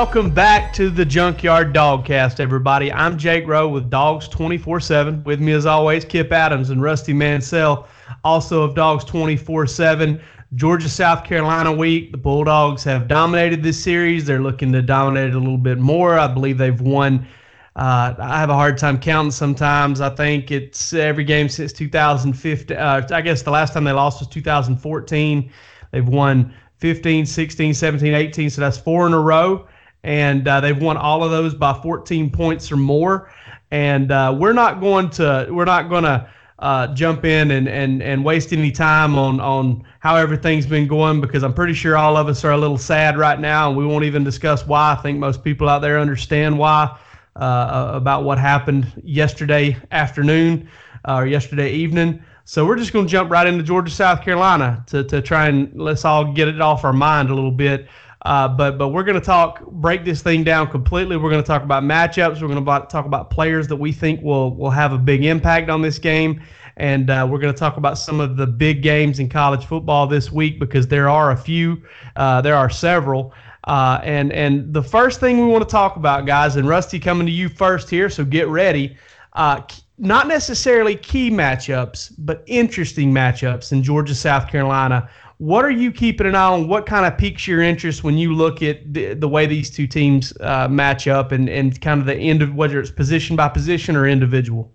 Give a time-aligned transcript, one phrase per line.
[0.00, 2.90] Welcome back to the Junkyard Dogcast, everybody.
[2.90, 5.22] I'm Jake Rowe with Dogs 24 7.
[5.24, 7.86] With me, as always, Kip Adams and Rusty Mansell,
[8.24, 10.18] also of Dogs 24 7.
[10.54, 12.12] Georgia South Carolina week.
[12.12, 14.24] The Bulldogs have dominated this series.
[14.24, 16.18] They're looking to dominate it a little bit more.
[16.18, 17.28] I believe they've won.
[17.76, 20.00] Uh, I have a hard time counting sometimes.
[20.00, 22.74] I think it's every game since 2015.
[22.74, 25.52] Uh, I guess the last time they lost was 2014.
[25.90, 28.48] They've won 15, 16, 17, 18.
[28.48, 29.66] So that's four in a row
[30.02, 33.32] and uh, they've won all of those by 14 points or more.
[33.70, 38.02] And uh, we're not going to we're not going to uh, jump in and, and,
[38.02, 42.16] and waste any time on on how everything's been going because I'm pretty sure all
[42.16, 44.92] of us are a little sad right now, and we won't even discuss why.
[44.92, 46.98] I think most people out there understand why
[47.36, 50.68] uh, about what happened yesterday afternoon
[51.06, 52.22] uh, or yesterday evening.
[52.44, 55.72] So we're just going to jump right into Georgia, South Carolina to, to try and
[55.80, 57.86] let's all get it off our mind a little bit.
[58.22, 61.16] Uh, but but we're going to talk break this thing down completely.
[61.16, 62.42] We're going to talk about matchups.
[62.42, 65.70] We're going to talk about players that we think will will have a big impact
[65.70, 66.42] on this game,
[66.76, 70.06] and uh, we're going to talk about some of the big games in college football
[70.06, 71.82] this week because there are a few,
[72.16, 73.32] uh, there are several.
[73.64, 77.26] Uh, and and the first thing we want to talk about, guys, and Rusty coming
[77.26, 78.96] to you first here, so get ready.
[79.32, 79.62] Uh,
[79.96, 85.08] not necessarily key matchups, but interesting matchups in Georgia, South Carolina
[85.40, 86.68] what are you keeping an eye on?
[86.68, 89.86] What kind of piques your interest when you look at the, the way these two
[89.86, 93.48] teams uh, match up and, and kind of the end of whether it's position by
[93.48, 94.70] position or individual?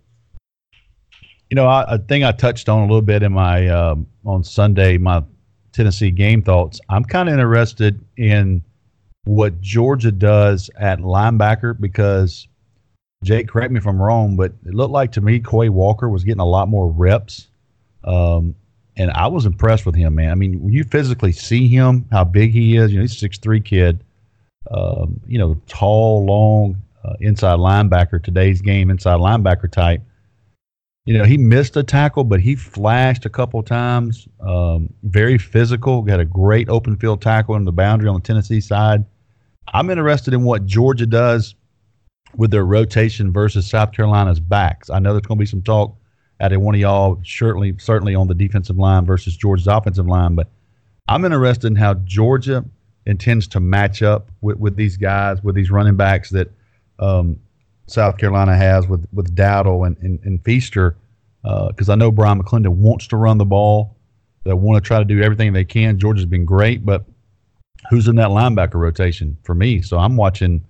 [1.51, 4.43] You know, I, I think I touched on a little bit in my uh, on
[4.43, 5.23] Sunday my
[5.71, 6.81] Tennessee game thoughts.
[6.89, 8.63] I'm kind of interested in
[9.25, 12.47] what Georgia does at linebacker because
[13.23, 16.23] Jake, correct me if I'm wrong, but it looked like to me Quay Walker was
[16.23, 17.49] getting a lot more reps.
[18.03, 18.55] Um,
[18.97, 20.31] and I was impressed with him, man.
[20.31, 23.37] I mean, when you physically see him, how big he is, you know, he's six
[23.37, 24.03] three kid,
[24.71, 28.23] um, you know, tall, long, uh, inside linebacker.
[28.23, 30.01] Today's game, inside linebacker type.
[31.05, 34.27] You know, he missed a tackle, but he flashed a couple times.
[34.39, 36.01] Um, very physical.
[36.01, 39.05] Got a great open field tackle in the boundary on the Tennessee side.
[39.73, 41.53] I'm interested in what Georgia does
[42.35, 44.89] with their rotation versus South Carolina's backs.
[44.89, 45.95] I know there's going to be some talk
[46.39, 50.35] at one of y'all certainly certainly on the defensive line versus Georgia's offensive line.
[50.35, 50.49] But
[51.07, 52.65] I'm interested in how Georgia
[53.05, 56.51] intends to match up with, with these guys, with these running backs that
[56.99, 57.39] um,
[57.87, 60.95] South Carolina has with with Dowdle and, and, and Feaster.
[61.43, 63.95] Because uh, I know Bryan McClendon wants to run the ball.
[64.45, 65.99] They want to try to do everything they can.
[65.99, 67.03] Georgia's been great, but
[67.89, 69.81] who's in that linebacker rotation for me?
[69.83, 70.65] So I'm watching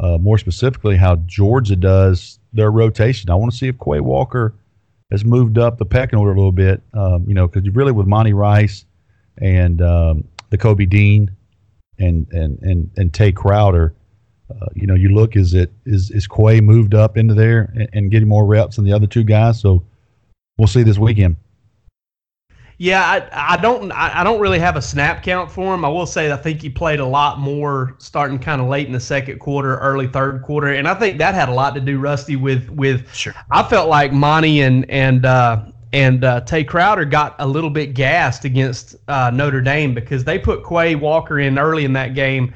[0.00, 3.30] uh, more specifically how Georgia does their rotation.
[3.30, 4.54] I want to see if Quay Walker–
[5.10, 6.82] has moved up the pecking order a little bit.
[6.92, 8.84] Um, you know, because you really with Monty Rice
[9.40, 11.30] and um, the Kobe Dean
[11.98, 13.94] and and and and Tae Crowder,
[14.50, 17.88] uh, you know, you look is it is is Quay moved up into there and,
[17.92, 19.60] and getting more reps than the other two guys.
[19.60, 19.84] So
[20.58, 21.36] we'll see this weekend.
[22.80, 25.84] Yeah, I, I don't I, I don't really have a snap count for him.
[25.84, 28.92] I will say I think he played a lot more starting kind of late in
[28.92, 31.98] the second quarter, early third quarter, and I think that had a lot to do,
[31.98, 33.12] Rusty, with with.
[33.12, 33.34] Sure.
[33.50, 37.94] I felt like Monty and and uh, and uh, Tae Crowder got a little bit
[37.94, 42.54] gassed against uh, Notre Dame because they put Quay Walker in early in that game.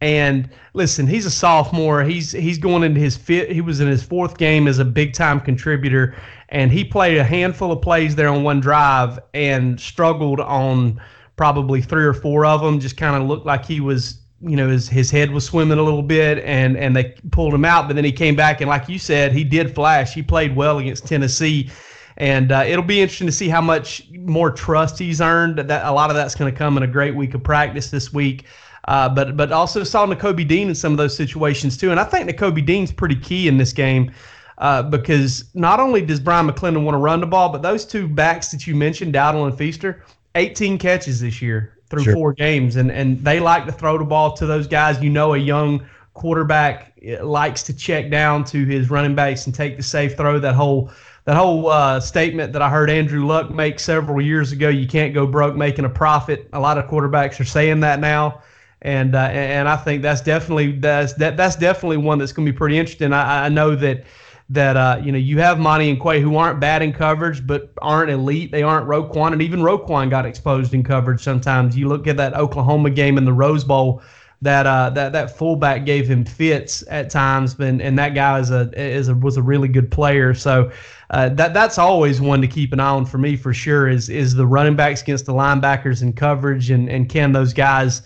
[0.00, 2.02] And listen, he's a sophomore.
[2.02, 3.50] He's he's going into his fifth.
[3.50, 6.16] He was in his fourth game as a big time contributor,
[6.50, 11.00] and he played a handful of plays there on one drive and struggled on
[11.36, 12.80] probably three or four of them.
[12.80, 15.82] Just kind of looked like he was, you know, his his head was swimming a
[15.82, 17.86] little bit, and and they pulled him out.
[17.86, 20.12] But then he came back, and like you said, he did flash.
[20.12, 21.70] He played well against Tennessee.
[22.16, 25.58] And uh, it'll be interesting to see how much more trust he's earned.
[25.58, 28.12] That a lot of that's going to come in a great week of practice this
[28.12, 28.44] week.
[28.88, 31.90] Uh, but but also saw Nakobe Dean in some of those situations too.
[31.90, 34.12] And I think Nakobe Dean's pretty key in this game
[34.60, 38.06] uh, because not only does Bryan McClendon want to run the ball, but those two
[38.06, 40.04] backs that you mentioned, Dowdle and Feaster,
[40.34, 42.12] 18 catches this year through sure.
[42.12, 45.02] four games, and and they like to throw the ball to those guys.
[45.02, 49.54] You know, a young quarterback eh, likes to check down to his running backs and
[49.54, 50.38] take the safe throw.
[50.38, 50.90] That whole
[51.24, 55.14] that whole uh, statement that I heard Andrew Luck make several years ago, you can't
[55.14, 56.48] go broke making a profit.
[56.52, 58.42] A lot of quarterbacks are saying that now,
[58.82, 62.52] and uh, and I think that's definitely that's that that's definitely one that's going to
[62.52, 63.14] be pretty interesting.
[63.14, 64.04] I, I know that
[64.50, 67.72] that uh, you know you have Monty and Quay who aren't bad in coverage but
[67.80, 68.50] aren't elite.
[68.50, 71.76] They aren't Roquan, and even Roquan got exposed in coverage sometimes.
[71.76, 74.02] You look at that Oklahoma game in the Rose Bowl
[74.42, 78.50] that uh, that that fullback gave him fits at times, and and that guy is
[78.50, 80.34] a is a was a really good player.
[80.34, 80.70] So
[81.10, 83.88] uh, that that's always one to keep an eye on for me for sure.
[83.88, 88.02] Is is the running backs against the linebackers in coverage, and and can those guys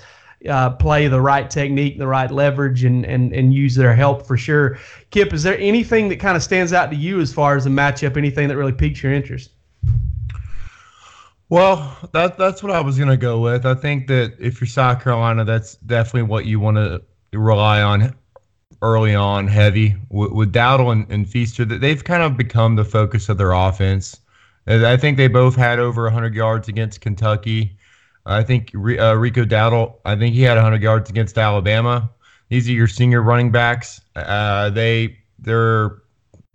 [0.48, 4.36] uh, play the right technique, the right leverage, and and and use their help for
[4.36, 4.78] sure.
[5.10, 7.70] Kip, is there anything that kind of stands out to you as far as a
[7.70, 8.16] matchup?
[8.16, 9.50] Anything that really piques your interest?
[11.48, 13.66] Well, that that's what I was gonna go with.
[13.66, 17.02] I think that if you're South Carolina, that's definitely what you want to
[17.32, 18.14] rely on
[18.82, 21.64] early on, heavy with, with Dowdle and, and Feaster.
[21.64, 24.20] That they've kind of become the focus of their offense.
[24.66, 27.76] I think they both had over 100 yards against Kentucky.
[28.26, 29.96] I think uh, Rico Dowdle.
[30.04, 32.10] I think he had 100 yards against Alabama.
[32.48, 34.00] These are your senior running backs.
[34.16, 35.98] Uh, they they're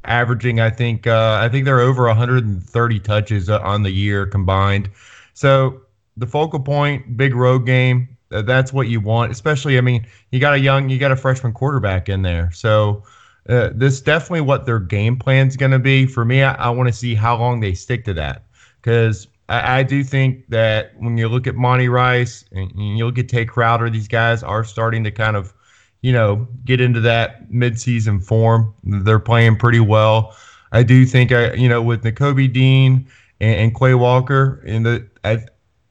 [0.06, 4.90] averaging I think uh, I think they're over 130 touches uh, on the year combined.
[5.34, 5.82] So
[6.18, 8.18] the focal point, big road game.
[8.32, 9.78] Uh, that's what you want, especially.
[9.78, 13.04] I mean, you got a young, you got a freshman quarterback in there, so.
[13.48, 16.06] Uh, this definitely what their game plan is going to be.
[16.06, 18.44] For me, I, I want to see how long they stick to that
[18.80, 23.18] because I, I, do think that when you look at Monty Rice and you look
[23.18, 25.54] at Tae Crowder, these guys are starting to kind of
[26.02, 28.74] you know, get into that midseason form.
[28.84, 30.36] They're playing pretty well.
[30.72, 33.08] I do think I, you know, with Nakobe Dean
[33.42, 35.46] and, and Quay Walker in the I,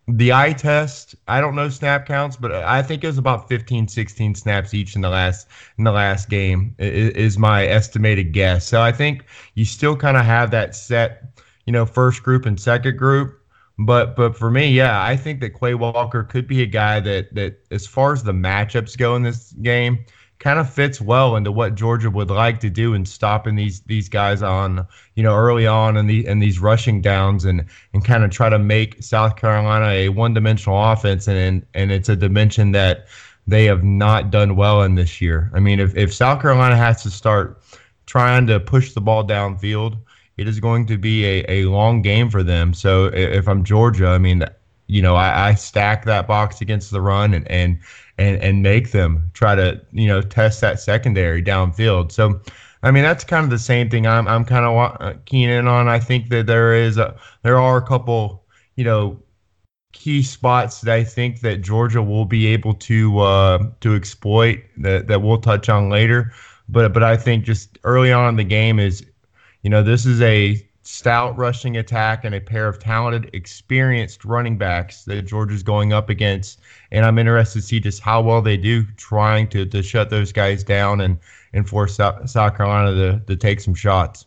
[0.07, 3.89] the eye test, I don't know snap counts, but I think it was about 15,
[3.89, 5.47] 16 snaps each in the last
[5.77, 8.67] in the last game is, is my estimated guess.
[8.67, 11.25] So I think you still kind of have that set,
[11.67, 13.38] you know, first group and second group.
[13.79, 17.35] But but for me, yeah, I think that Quay Walker could be a guy that
[17.35, 20.05] that as far as the matchups go in this game,
[20.41, 24.09] kind of fits well into what Georgia would like to do in stopping these these
[24.09, 28.25] guys on you know early on in the in these rushing downs and and kind
[28.25, 32.73] of try to make South Carolina a one dimensional offense and and it's a dimension
[32.73, 33.07] that
[33.47, 35.51] they have not done well in this year.
[35.55, 37.63] I mean, if if South Carolina has to start
[38.07, 39.99] trying to push the ball downfield
[40.39, 42.73] it is going to be a, a long game for them.
[42.73, 44.45] So if I'm Georgia, I mean,
[44.87, 47.79] you know, I, I stack that box against the run and, and
[48.17, 52.13] and and make them try to you know test that secondary downfield.
[52.13, 52.41] So.
[52.81, 55.67] I mean that's kind of the same thing I'm I'm kind of uh, keen in
[55.67, 55.89] on.
[55.89, 58.45] I think that there is a there are a couple
[58.77, 59.21] you know
[59.93, 65.09] key spots that I think that Georgia will be able to uh, to exploit that
[65.09, 66.33] that we'll touch on later.
[66.69, 69.05] But but I think just early on in the game is
[69.63, 74.57] you know, this is a stout rushing attack and a pair of talented, experienced running
[74.57, 76.61] backs that Georgia's going up against.
[76.93, 80.33] And I'm interested to see just how well they do trying to, to shut those
[80.33, 81.19] guys down and,
[81.53, 84.25] and force South, Carolina to, to take some shots.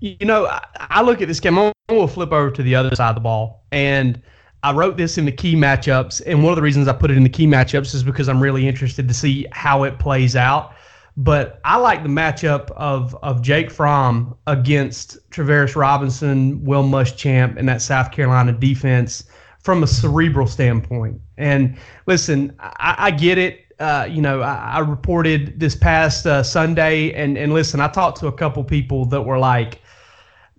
[0.00, 1.58] You know, I, I look at this game.
[1.58, 3.64] I'm going to flip over to the other side of the ball.
[3.72, 4.22] And
[4.62, 6.22] I wrote this in the key matchups.
[6.24, 8.40] And one of the reasons I put it in the key matchups is because I'm
[8.40, 10.75] really interested to see how it plays out.
[11.16, 17.68] But I like the matchup of of Jake Fromm against Travaris Robinson, Will Muschamp, and
[17.68, 19.24] that South Carolina defense
[19.60, 21.20] from a cerebral standpoint.
[21.38, 23.62] And listen, I, I get it.
[23.78, 28.18] Uh, you know, I, I, reported this past uh, Sunday, and and listen, I talked
[28.20, 29.82] to a couple people that were like,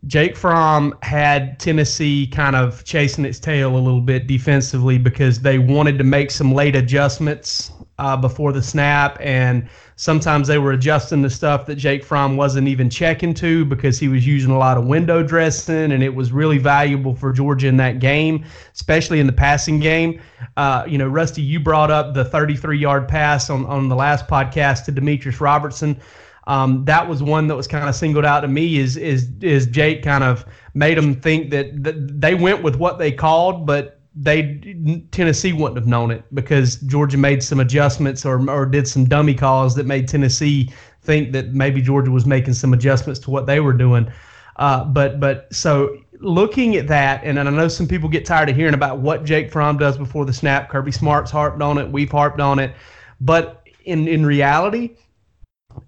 [0.05, 5.57] Jake Fromm had Tennessee kind of chasing its tail a little bit defensively because they
[5.57, 11.21] wanted to make some late adjustments uh, before the snap, and sometimes they were adjusting
[11.21, 14.77] the stuff that Jake Fromm wasn't even checking to because he was using a lot
[14.77, 19.25] of window dressing, and it was really valuable for Georgia in that game, especially in
[19.25, 20.21] the passing game.
[20.57, 24.85] Uh, you know, Rusty, you brought up the 33-yard pass on on the last podcast
[24.85, 25.99] to Demetrius Robertson.
[26.47, 28.77] Um, that was one that was kind of singled out to me.
[28.77, 32.99] Is is is Jake kind of made them think that, that they went with what
[32.99, 38.49] they called, but they Tennessee wouldn't have known it because Georgia made some adjustments or
[38.49, 40.71] or did some dummy calls that made Tennessee
[41.01, 44.11] think that maybe Georgia was making some adjustments to what they were doing.
[44.55, 48.55] Uh, but but so looking at that, and I know some people get tired of
[48.55, 50.69] hearing about what Jake Fromm does before the snap.
[50.69, 51.89] Kirby Smart's harped on it.
[51.89, 52.73] We've harped on it.
[53.21, 54.95] But in, in reality,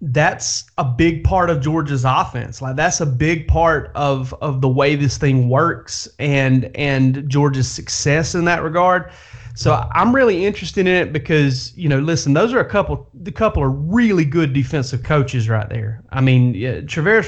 [0.02, 2.62] that's a big part of Georgia's offense.
[2.62, 7.70] Like that's a big part of of the way this thing works and and Georgia's
[7.70, 9.12] success in that regard.
[9.56, 13.32] So I'm really interested in it because you know, listen, those are a couple, the
[13.32, 16.02] couple of really good defensive coaches right there.
[16.12, 16.80] I mean, yeah,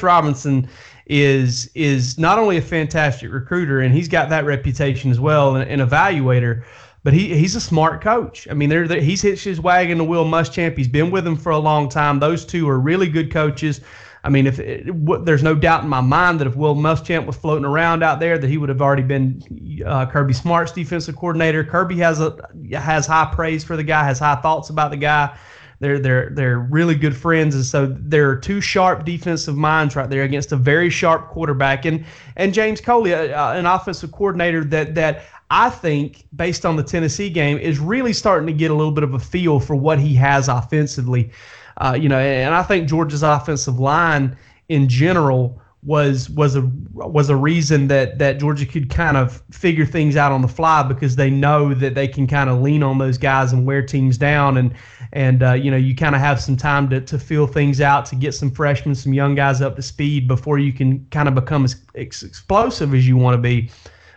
[0.02, 0.70] Robinson
[1.08, 5.70] is is not only a fantastic recruiter and he's got that reputation as well, and
[5.70, 6.64] an evaluator,
[7.04, 8.48] but he he's a smart coach.
[8.50, 10.78] I mean, they're, they're, he's hitched his wagon to Will Muschamp.
[10.78, 12.20] He's been with him for a long time.
[12.20, 13.82] Those two are really good coaches.
[14.24, 17.26] I mean, if it, w- there's no doubt in my mind that if Will Muschamp
[17.26, 19.42] was floating around out there, that he would have already been
[19.86, 21.64] uh, Kirby Smart's defensive coordinator.
[21.64, 22.38] Kirby has a
[22.74, 25.36] has high praise for the guy, has high thoughts about the guy.
[25.80, 30.08] They're they're they're really good friends, and so there are two sharp defensive minds right
[30.08, 32.06] there against a very sharp quarterback, and
[32.36, 37.30] and James Coley, uh, an offensive coordinator that that I think, based on the Tennessee
[37.30, 40.16] game, is really starting to get a little bit of a feel for what he
[40.16, 41.30] has offensively.
[41.76, 44.38] Uh, you know, and I think Georgia's offensive line
[44.70, 46.62] in general was was a
[46.94, 50.84] was a reason that that Georgia could kind of figure things out on the fly
[50.84, 54.18] because they know that they can kind of lean on those guys and wear teams
[54.18, 54.74] down and
[55.12, 58.06] and uh, you know you kind of have some time to to feel things out
[58.06, 61.34] to get some freshmen some young guys up to speed before you can kind of
[61.34, 63.70] become as explosive as you want to be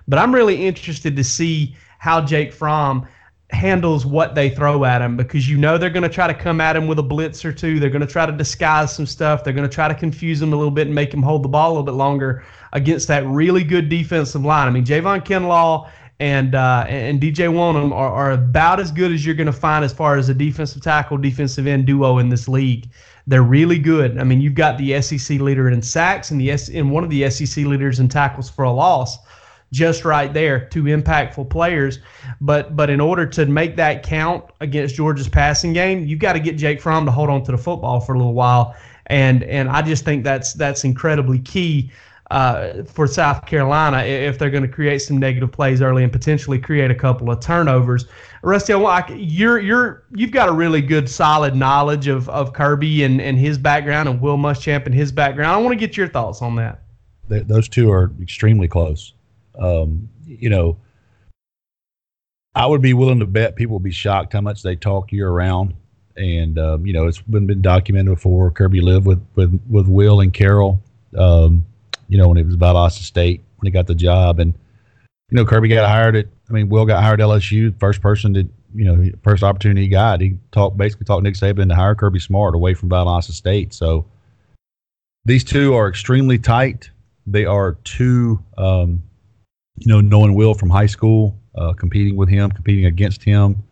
[0.09, 3.07] but I'm really interested to see how Jake Fromm
[3.51, 6.61] handles what they throw at him because you know they're going to try to come
[6.61, 7.79] at him with a blitz or two.
[7.79, 9.45] They're going to try to disguise some stuff.
[9.45, 11.49] They're going to try to confuse him a little bit and make him hold the
[11.49, 14.67] ball a little bit longer against that really good defensive line.
[14.67, 19.27] I mean, Javon Kinlaw and uh, and DJ Wonnum are, are about as good as
[19.27, 22.49] you're going to find as far as a defensive tackle, defensive end duo in this
[22.49, 22.89] league.
[23.27, 24.19] They're really good.
[24.19, 27.11] I mean, you've got the SEC leader in sacks and the S- and one of
[27.11, 29.19] the SEC leaders in tackles for a loss
[29.75, 31.99] just right there, two impactful players.
[32.41, 36.41] But but in order to make that count against Georgia's passing game, you've got to
[36.41, 38.75] get Jake Fromm to hold on to the football for a little while.
[39.07, 41.91] And and I just think that's that's incredibly key
[42.31, 46.59] uh, for South Carolina if they're going to create some negative plays early and potentially
[46.59, 48.07] create a couple of turnovers.
[48.43, 48.73] Rusty,
[49.17, 53.59] you're you're you've got a really good solid knowledge of, of Kirby and, and his
[53.59, 55.53] background and Will Muschamp and his background.
[55.53, 56.83] I want to get your thoughts on that.
[57.29, 59.15] Those two are extremely close.
[59.59, 60.79] Um, you know,
[62.55, 65.31] I would be willing to bet people will be shocked how much they talk year
[65.31, 65.75] round.
[66.17, 68.51] And um, you know, it's been, been documented before.
[68.51, 70.81] Kirby lived with with with Will and Carol.
[71.19, 71.65] Um,
[72.09, 74.55] you know, when it was about Austin State when he got the job, and
[75.31, 76.27] you know, Kirby got hired at.
[76.49, 77.79] I mean, Will got hired at LSU.
[77.81, 81.69] First person to you know, first opportunity he got, he talked basically talked Nick Saban
[81.69, 83.73] to hire Kirby Smart away from Valdosta State.
[83.73, 84.05] So
[85.25, 86.91] these two are extremely tight.
[87.27, 89.03] They are two um,
[89.79, 93.63] you know, knowing Will from high school, uh, competing with him, competing against him.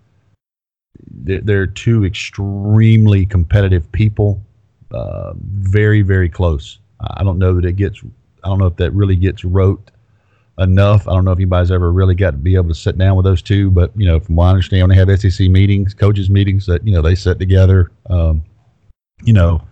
[1.10, 4.42] They're, they're two extremely competitive people,
[4.90, 6.78] uh, very, very close.
[7.00, 8.02] I don't know that it gets,
[8.44, 9.90] I don't know if that really gets wrote
[10.58, 11.08] enough.
[11.08, 13.24] I don't know if anybody's ever really got to be able to sit down with
[13.24, 16.66] those two, but, you know, from what I understand, they have SEC meetings, coaches meetings
[16.66, 18.42] that, you know, they sit together, um,
[19.24, 19.62] you know,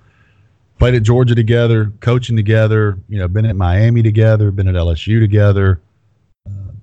[0.78, 5.20] played at Georgia together, coaching together, you know, been at Miami together, been at LSU
[5.20, 5.80] together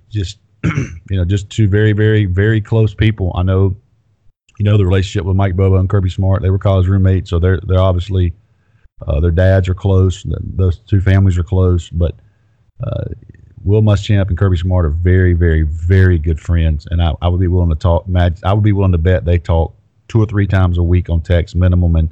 [0.09, 3.31] just you know just two very very very close people.
[3.35, 3.75] I know
[4.57, 6.41] you know the relationship with Mike Bobo and Kirby Smart.
[6.41, 8.33] They were college roommates, so they're they're obviously
[9.07, 10.25] uh, their dads are close.
[10.27, 12.15] Those two families are close, but
[12.83, 13.05] uh,
[13.63, 17.39] Will Muschamp and Kirby Smart are very very very good friends, and I, I would
[17.39, 18.05] be willing to talk.
[18.43, 19.73] I would be willing to bet they talk
[20.07, 21.95] two or three times a week on text minimum.
[21.95, 22.09] And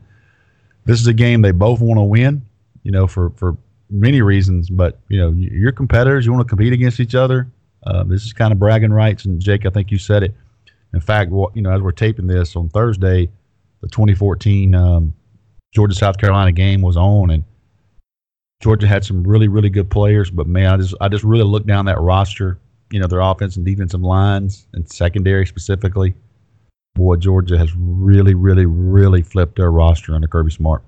[0.86, 2.46] this is a game they both want to win.
[2.84, 3.58] You know, for for
[3.90, 6.26] many reasons, but you know, you're competitors.
[6.26, 7.48] You want to compete against each other.
[7.86, 10.34] Uh, this is kind of bragging rights, and Jake, I think you said it.
[10.94, 13.30] In fact, you know, as we're taping this on Thursday,
[13.82, 15.14] the 2014 um,
[15.74, 17.44] Georgia South Carolina game was on, and
[18.62, 20.32] Georgia had some really really good players.
[20.32, 22.58] But man, I just I just really looked down that roster.
[22.92, 26.16] You know, their offense and defensive lines and secondary specifically.
[26.96, 30.82] Boy, Georgia has really really really flipped their roster under Kirby Smart.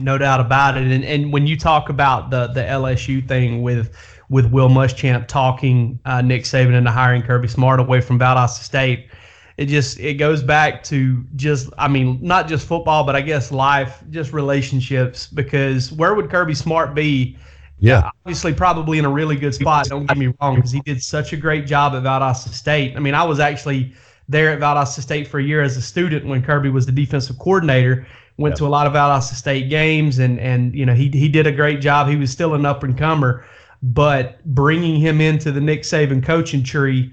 [0.00, 0.90] No doubt about it.
[0.90, 3.94] And and when you talk about the the LSU thing with
[4.30, 9.08] with Will Muschamp talking uh, Nick Saban into hiring Kirby Smart away from Valdosta State.
[9.56, 13.52] It just it goes back to just I mean not just football but I guess
[13.52, 17.36] life just relationships because where would Kirby Smart be?
[17.78, 19.86] Yeah, obviously probably in a really good spot.
[19.86, 22.96] Don't get me wrong because he did such a great job at Valdosta State.
[22.96, 23.92] I mean I was actually
[24.28, 27.38] there at Valdosta State for a year as a student when Kirby was the defensive
[27.38, 28.06] coordinator.
[28.40, 28.58] Went yep.
[28.58, 31.52] to a lot of Valdosta State games and and you know he he did a
[31.52, 32.08] great job.
[32.08, 33.44] He was still an up and comer
[33.82, 37.12] but bringing him into the Nick Saban coaching tree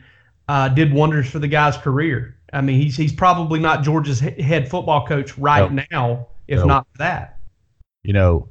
[0.50, 2.36] uh, did wonders for the guy's career.
[2.53, 5.86] I mean, he's he's probably not Georgia's head football coach right nope.
[5.91, 6.67] now, if nope.
[6.67, 7.39] not for that.
[8.03, 8.48] You know,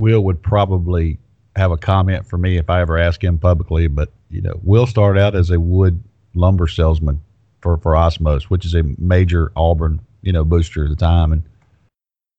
[0.00, 1.18] Will would probably
[1.54, 4.86] have a comment for me if I ever ask him publicly, but you know, Will
[4.86, 6.02] started out as a wood
[6.34, 7.20] lumber salesman
[7.60, 11.44] for for Osmose, which is a major Auburn you know booster at the time, and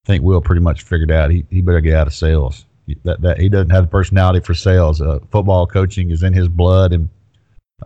[0.04, 2.64] I think Will pretty much figured out he, he better get out of sales.
[3.04, 5.00] That, that he doesn't have the personality for sales.
[5.00, 7.08] Uh, football coaching is in his blood, and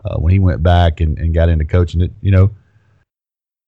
[0.05, 2.51] uh, when he went back and, and got into coaching, it you know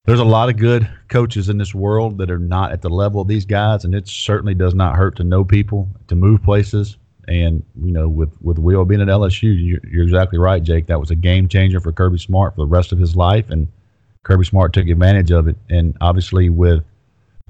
[0.06, 3.20] there's a lot of good coaches in this world that are not at the level
[3.20, 6.96] of these guys, and it certainly does not hurt to know people, to move places.
[7.28, 10.86] And you know, with with Will being at LSU, you're, you're exactly right, Jake.
[10.86, 13.66] That was a game changer for Kirby Smart for the rest of his life, and
[14.22, 15.56] Kirby Smart took advantage of it.
[15.68, 16.84] And obviously, with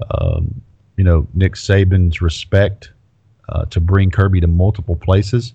[0.09, 0.61] um,
[0.97, 2.91] you know Nick Saban's respect
[3.49, 5.53] uh, to bring Kirby to multiple places,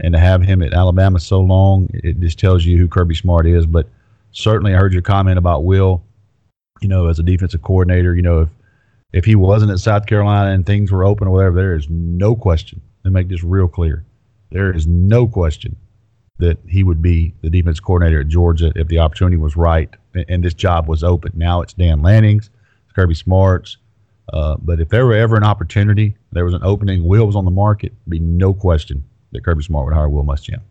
[0.00, 3.46] and to have him at Alabama so long, it just tells you who Kirby Smart
[3.46, 3.66] is.
[3.66, 3.88] But
[4.32, 6.02] certainly, I heard your comment about Will
[6.80, 8.48] you know, as a defensive coordinator, you know, if
[9.12, 12.34] if he wasn't at South Carolina and things were open or whatever, there is no
[12.34, 12.80] question.
[13.04, 14.04] To make this real clear,
[14.50, 15.76] there is no question
[16.38, 20.24] that he would be the defense coordinator at Georgia if the opportunity was right and,
[20.28, 21.32] and this job was open.
[21.34, 22.50] Now it's Dan Lanning's,
[22.94, 23.76] Kirby Smart's.
[24.32, 27.44] Uh, but if there were ever an opportunity, there was an opening, Will was on
[27.44, 30.62] the market, be no question that Kirby Smart would hire Will Muschamp.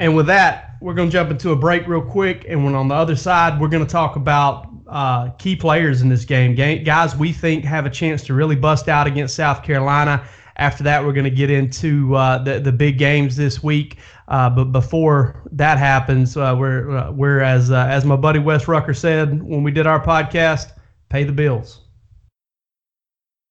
[0.00, 2.46] And with that, we're going to jump into a break real quick.
[2.48, 6.08] And when on the other side, we're going to talk about uh, key players in
[6.08, 6.54] this game.
[6.54, 10.24] Guys we think have a chance to really bust out against South Carolina.
[10.56, 13.96] After that, we're going to get into uh, the, the big games this week.
[14.28, 18.94] Uh, but before that happens, uh, we're, uh, we're as, as my buddy Wes Rucker
[18.94, 20.72] said when we did our podcast,
[21.08, 21.87] pay the bills.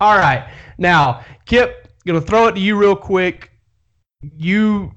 [0.00, 0.48] All right.
[0.78, 3.50] Now, Kip, gonna throw it to you real quick.
[4.22, 4.92] You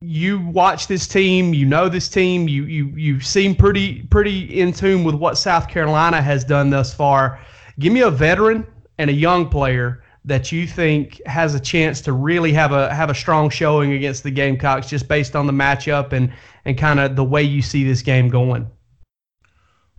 [0.00, 4.72] you watch this team, you know this team, you you you seem pretty pretty in
[4.72, 7.40] tune with what South Carolina has done thus far.
[7.78, 8.66] Give me a veteran
[8.98, 13.10] and a young player that you think has a chance to really have a have
[13.10, 16.32] a strong showing against the Gamecocks just based on the matchup and
[16.64, 18.68] and kind of the way you see this game going.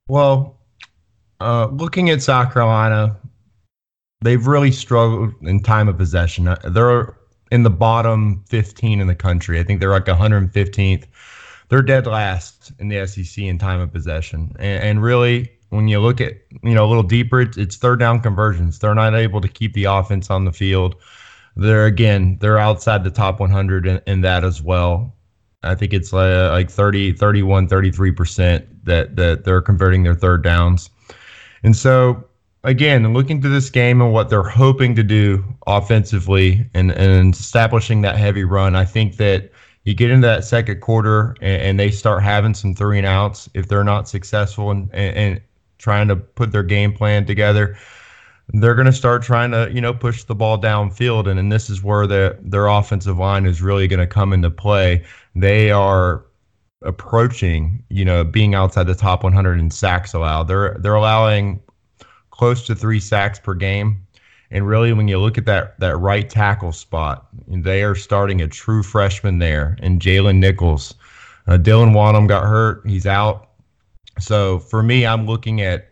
[0.08, 0.60] Well,
[1.40, 3.18] uh, looking at South Carolina,
[4.24, 6.48] they've really struggled in time of possession.
[6.48, 7.16] Uh, they're
[7.52, 9.60] in the bottom 15 in the country.
[9.60, 11.06] I think they're like 115th.
[11.70, 14.56] They're dead last in the SEC in time of possession.
[14.60, 16.34] And, and really, when you look at
[16.64, 18.80] you know a little deeper, it's, it's third down conversions.
[18.80, 20.96] They're not able to keep the offense on the field.
[21.56, 25.16] They're again, they're outside the top 100 in, in that as well.
[25.64, 30.90] I think it's uh, like 30, 31, 33% that, that they're converting their third downs.
[31.64, 32.26] And so
[32.64, 38.02] again, looking to this game and what they're hoping to do offensively and, and establishing
[38.02, 39.52] that heavy run, I think that
[39.84, 43.50] you get into that second quarter and, and they start having some three and outs
[43.54, 45.42] if they're not successful and, and, and
[45.78, 47.78] trying to put their game plan together.
[48.50, 51.70] They're going to start trying to, you know, push the ball downfield, and, and this
[51.70, 55.04] is where the, their offensive line is really going to come into play.
[55.34, 56.26] They are
[56.82, 60.50] approaching, you know, being outside the top 100 in sacks allowed.
[60.50, 61.62] They're they're allowing
[62.34, 64.06] close to three sacks per game.
[64.50, 68.48] And really, when you look at that that right tackle spot, they are starting a
[68.48, 70.94] true freshman there, and Jaylen Nichols.
[71.48, 73.50] Uh, Dylan Wonnum got hurt; he's out.
[74.20, 75.90] So for me, I'm looking at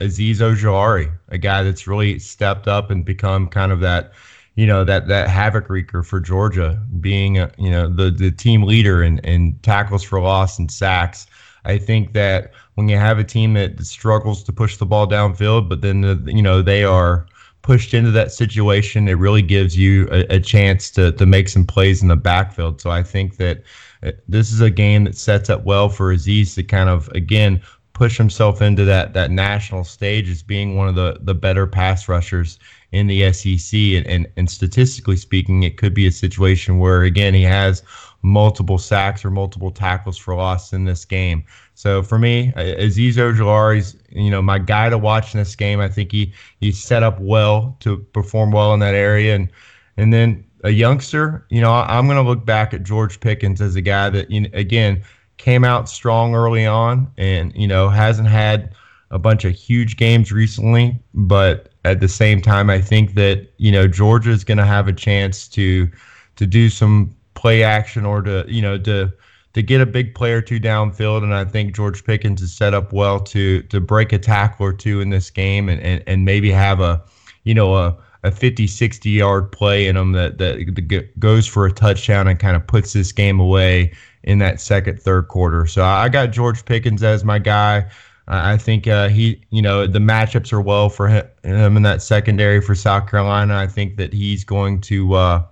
[0.00, 4.12] Azeez Ojulari, a guy that's really stepped up and become kind of that,
[4.54, 8.62] you know, that that havoc wreaker for Georgia, being a, you know the the team
[8.62, 11.26] leader in, in tackles for loss and sacks.
[11.66, 15.68] I think that when you have a team that struggles to push the ball downfield,
[15.68, 17.26] but then the, you know they are
[17.62, 21.66] pushed into that situation, it really gives you a, a, chance to to make some
[21.66, 22.80] plays in the backfield.
[22.80, 23.62] So I think that
[24.02, 27.60] uh, this is a game that sets up well for Azeez to kind of again
[27.92, 32.08] push himself into that that national stage as being one of the the better pass
[32.08, 32.58] rushers
[32.92, 33.78] in the SEC.
[33.78, 37.82] And, and, and statistically speaking, it could be a situation where again he has
[38.26, 41.44] multiple sacks or multiple tackles for loss in this game.
[41.74, 45.78] So for me, uh, Azeez Ojulari's you know my guy to watch in this game.
[45.78, 49.48] I think he he set up well to perform well in that area, and
[49.96, 53.76] and then a youngster, you know, I'm going to look back at George Pickens as
[53.76, 55.04] a guy that you know, again
[55.36, 58.74] came out strong early on, and you know hasn't had
[59.12, 63.70] a bunch of huge games recently, but at the same time, I think that you
[63.70, 65.88] know Georgia is going to have a chance to
[66.34, 69.12] to do some play action or to you know to
[69.52, 72.92] to get a big player two downfield, and I think George Pickens is set up
[72.92, 76.50] well to to break a tackle or two in this game, and and, and maybe
[76.50, 77.02] have a
[77.44, 77.96] you know a
[78.26, 82.56] a 50 60 yard play in them that, that, goes for a touchdown and kind
[82.56, 83.92] of puts this game away
[84.24, 85.64] in that second third quarter.
[85.66, 87.88] So i got george pickens as my guy.
[88.28, 92.60] I think uh, he, you know, the matchups are well for him in that secondary
[92.60, 93.56] for South Carolina.
[93.56, 95.44] I think that he's going to uh,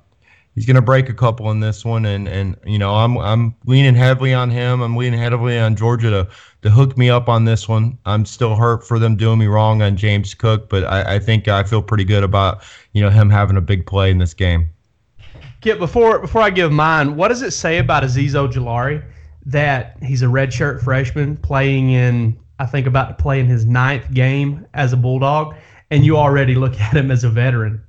[0.55, 3.55] he's going to break a couple in this one, and and you know, I'm I'm
[3.67, 4.81] leaning heavily on him.
[4.81, 6.29] I'm leaning heavily on Georgia to
[6.63, 7.99] to hook me up on this one.
[8.07, 11.49] I'm still hurt for them doing me wrong on James Cook, but I, I think
[11.49, 12.63] I feel pretty good about
[12.93, 14.69] you know him having a big play in this game.
[15.61, 19.05] Get before before I give mine, what does it say about Azeez Ojulari
[19.47, 24.13] that he's a redshirt freshman playing in I think, about to play in his ninth
[24.13, 25.57] game as a Bulldog,
[25.91, 27.84] and you already look at him as a veteran.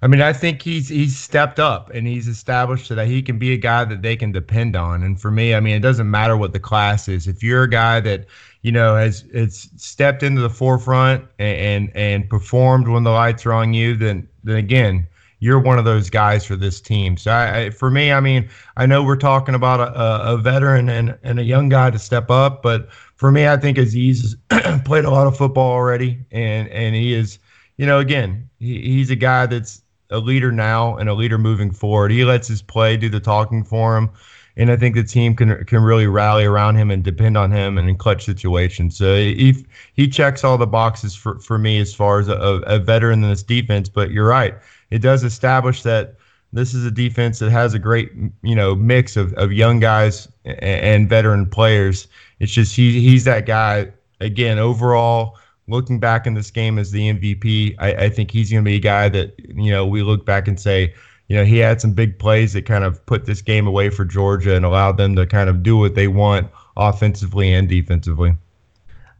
[0.00, 3.38] I mean, I think he's he's stepped up and he's established so that he can
[3.38, 5.02] be a guy that they can depend on.
[5.02, 7.26] And for me, I mean, it doesn't matter what the class is.
[7.26, 8.26] If you're a guy that
[8.62, 13.44] you know has has stepped into the forefront and and, and performed when the lights
[13.44, 15.08] are on you, then then again,
[15.40, 17.16] you're one of those guys for this team.
[17.16, 20.88] So I, I, for me, I mean, I know we're talking about a, a veteran
[20.88, 24.80] and, and a young guy to step up, but for me, I think Azeez has
[24.84, 27.38] played a lot of football already, and and he is,
[27.76, 31.70] you know, again, he, he's a guy that's a leader now and a leader moving
[31.70, 32.10] forward.
[32.10, 34.10] He lets his play do the talking for him,
[34.56, 37.78] and I think the team can can really rally around him and depend on him
[37.78, 38.96] and in clutch situations.
[38.96, 42.78] So he he checks all the boxes for for me as far as a, a
[42.78, 43.88] veteran in this defense.
[43.88, 44.54] But you're right,
[44.90, 46.14] it does establish that
[46.52, 48.10] this is a defense that has a great
[48.42, 52.08] you know mix of, of young guys and, and veteran players
[52.40, 54.58] it's just he he's that guy again.
[54.58, 55.36] Overall,
[55.68, 58.76] looking back in this game as the MVP, I, I think he's going to be
[58.76, 60.94] a guy that you know we look back and say,
[61.28, 64.04] you know, he had some big plays that kind of put this game away for
[64.04, 68.34] Georgia and allowed them to kind of do what they want offensively and defensively.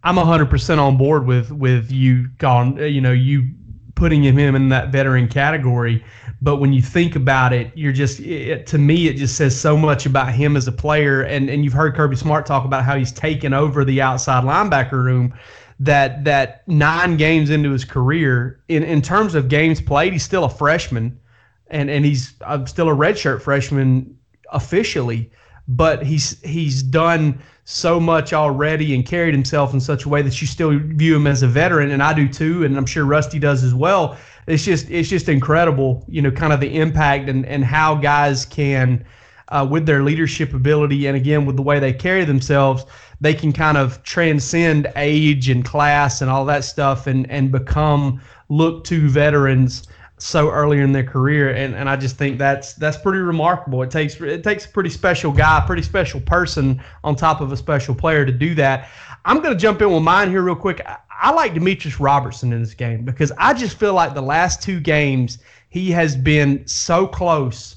[0.05, 3.49] I'm 100% on board with with you gone, you know, you
[3.95, 6.03] putting him in that veteran category.
[6.41, 9.77] But when you think about it, you're just it, to me it just says so
[9.77, 11.23] much about him as a player.
[11.23, 14.93] And and you've heard Kirby Smart talk about how he's taken over the outside linebacker
[14.93, 15.35] room.
[15.81, 20.45] That that nine games into his career, in in terms of games played, he's still
[20.45, 21.19] a freshman,
[21.69, 24.17] and and he's I'm still a redshirt freshman
[24.51, 25.31] officially
[25.69, 30.41] but he's he's done so much already and carried himself in such a way that
[30.41, 33.39] you still view him as a veteran and I do too and I'm sure Rusty
[33.39, 34.17] does as well.
[34.47, 38.47] It's just it's just incredible you know kind of the impact and and how guys
[38.47, 39.05] can
[39.51, 42.87] uh, with their leadership ability and again with the way they carry themselves
[43.21, 48.21] they can kind of transcend age and class and all that stuff and and become
[48.49, 49.87] look to veterans
[50.19, 53.83] so early in their career and, and I just think that's that's pretty remarkable.
[53.83, 57.57] It takes it takes a pretty special guy, pretty special person on top of a
[57.57, 58.89] special player to do that.
[59.25, 60.81] I'm going to jump in with mine here real quick.
[60.87, 64.63] I, I like Demetrius Robertson in this game because I just feel like the last
[64.63, 67.77] two games he has been so close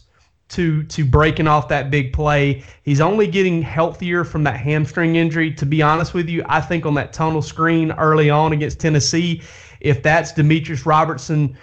[0.52, 2.64] to to breaking off that big play.
[2.84, 5.52] He's only getting healthier from that hamstring injury.
[5.54, 9.42] To be honest with you, I think on that tunnel screen early on against Tennessee,
[9.80, 11.58] if that's Demetrius Robertson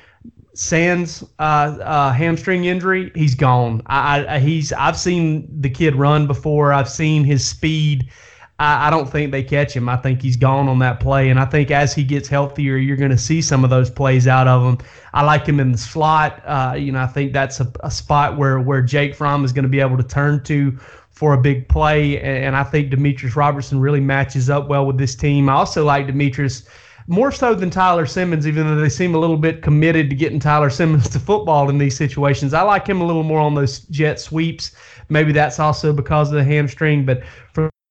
[0.55, 3.81] Sans uh, uh, hamstring injury, he's gone.
[3.87, 6.73] I, I, he's I've seen the kid run before.
[6.73, 8.11] I've seen his speed.
[8.59, 9.89] I, I, don't think they catch him.
[9.89, 12.97] I think he's gone on that play, and I think as he gets healthier, you're
[12.97, 14.87] going to see some of those plays out of him.
[15.13, 16.43] I like him in the slot.
[16.45, 19.63] Uh, you know, I think that's a, a spot where where Jake Fromm is going
[19.63, 20.77] to be able to turn to
[21.11, 25.17] for a big play, and, I think Demetrius Robertson really matches up well with this
[25.17, 25.49] team.
[25.49, 26.69] I also like Demetrius
[27.09, 30.39] more so than Tyler Simmons, even though they seem a little bit committed to getting
[30.39, 32.55] Tyler Simmons to football in these situations.
[32.55, 34.77] I like him a little more on those jet sweeps.
[35.09, 37.23] Maybe that's also because of the hamstring, but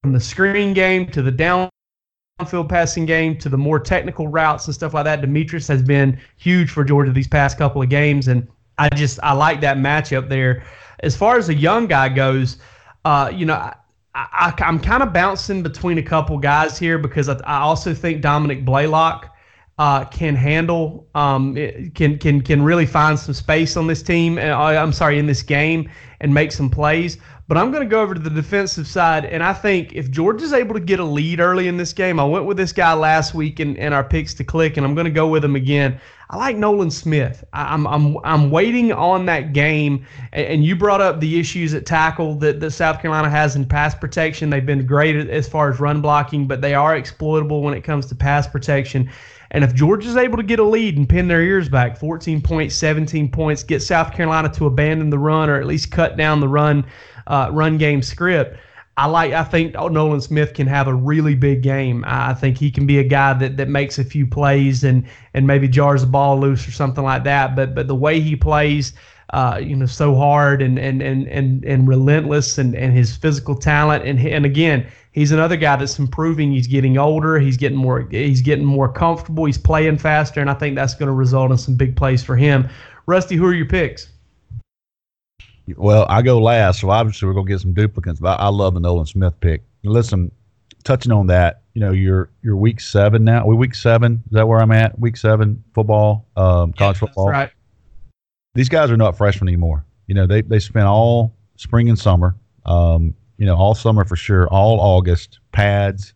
[0.08, 4.74] from the screen game to the downfield passing game to the more technical routes and
[4.74, 8.48] stuff like that, Demetrius has been huge for Georgia these past couple of games, and
[8.78, 10.64] I just I like that matchup there.
[11.02, 12.58] As far as a young guy goes,
[13.04, 13.74] uh, you know.
[14.20, 18.24] I, am kind of bouncing between a couple guys here because I, I also think
[18.24, 19.32] Dominick Blaylock
[19.78, 21.54] uh, can handle, um,
[21.94, 24.40] can can can really find some space on this team.
[24.40, 25.88] Uh, I'm sorry, in this game,
[26.20, 27.20] and make some plays.
[27.48, 30.52] But I'm going to go over to the defensive side, and I think if Georgia's
[30.52, 33.34] able to get a lead early in this game, I went with this guy last
[33.34, 35.98] week in, in our picks to click, and I'm going to go with him again.
[36.30, 37.46] I like Nolan Smith.
[37.54, 40.06] I'm I'm I'm waiting on that game.
[40.34, 43.96] And you brought up the issues at tackle that, that South Carolina has in pass
[43.96, 44.50] protection.
[44.50, 48.08] They've been great as far as run blocking, but they are exploitable when it comes
[48.08, 49.10] to pass protection.
[49.52, 52.76] And if Georgia's able to get a lead and pin their ears back, 14 points,
[52.76, 56.48] 17 points, get South Carolina to abandon the run or at least cut down the
[56.48, 56.86] run
[57.28, 58.58] uh, run game script.
[58.98, 59.32] I like.
[59.32, 62.04] I think Nolan Smith can have a really big game.
[62.08, 65.46] I think he can be a guy that, that makes a few plays and and
[65.46, 67.56] maybe jars the ball loose or something like that.
[67.56, 68.94] But but the way he plays,
[69.34, 73.56] uh, you know, so hard and and and and, and relentless and, and his physical
[73.56, 76.52] talent and and again, he's another guy that's improving.
[76.52, 77.40] He's getting older.
[77.40, 78.08] He's getting more.
[78.12, 79.46] He's getting more comfortable.
[79.46, 82.36] He's playing faster, and I think that's going to result in some big plays for
[82.38, 82.70] him.
[83.06, 84.10] Rusty, who are your picks?
[85.76, 88.22] Well, I go last, so obviously we're gonna get some duplicates.
[88.22, 89.64] But I love the Nolan Smith pick.
[89.84, 90.32] Listen,
[90.84, 93.46] touching on that, you know, you're you're week seven now.
[93.46, 94.24] We week seven.
[94.28, 94.98] Is that where I'm at?
[94.98, 97.30] Week seven football, um, college yeah, football.
[97.30, 97.52] right.
[98.56, 99.86] These guys are not freshmen anymore.
[100.08, 102.36] You know, they they spent all spring and summer.
[102.66, 106.14] Um, you know, all summer for sure, all August pads.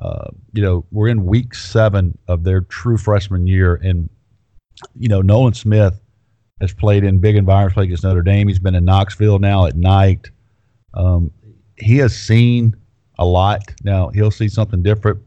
[0.00, 4.08] Uh, you know, we're in week seven of their true freshman year, and
[4.98, 6.00] you know, Nolan Smith
[6.60, 8.48] has played in big environments, played against Notre Dame.
[8.48, 10.30] He's been in Knoxville now at night.
[10.94, 11.30] Um,
[11.76, 12.74] he has seen
[13.18, 13.62] a lot.
[13.82, 15.20] Now he'll see something different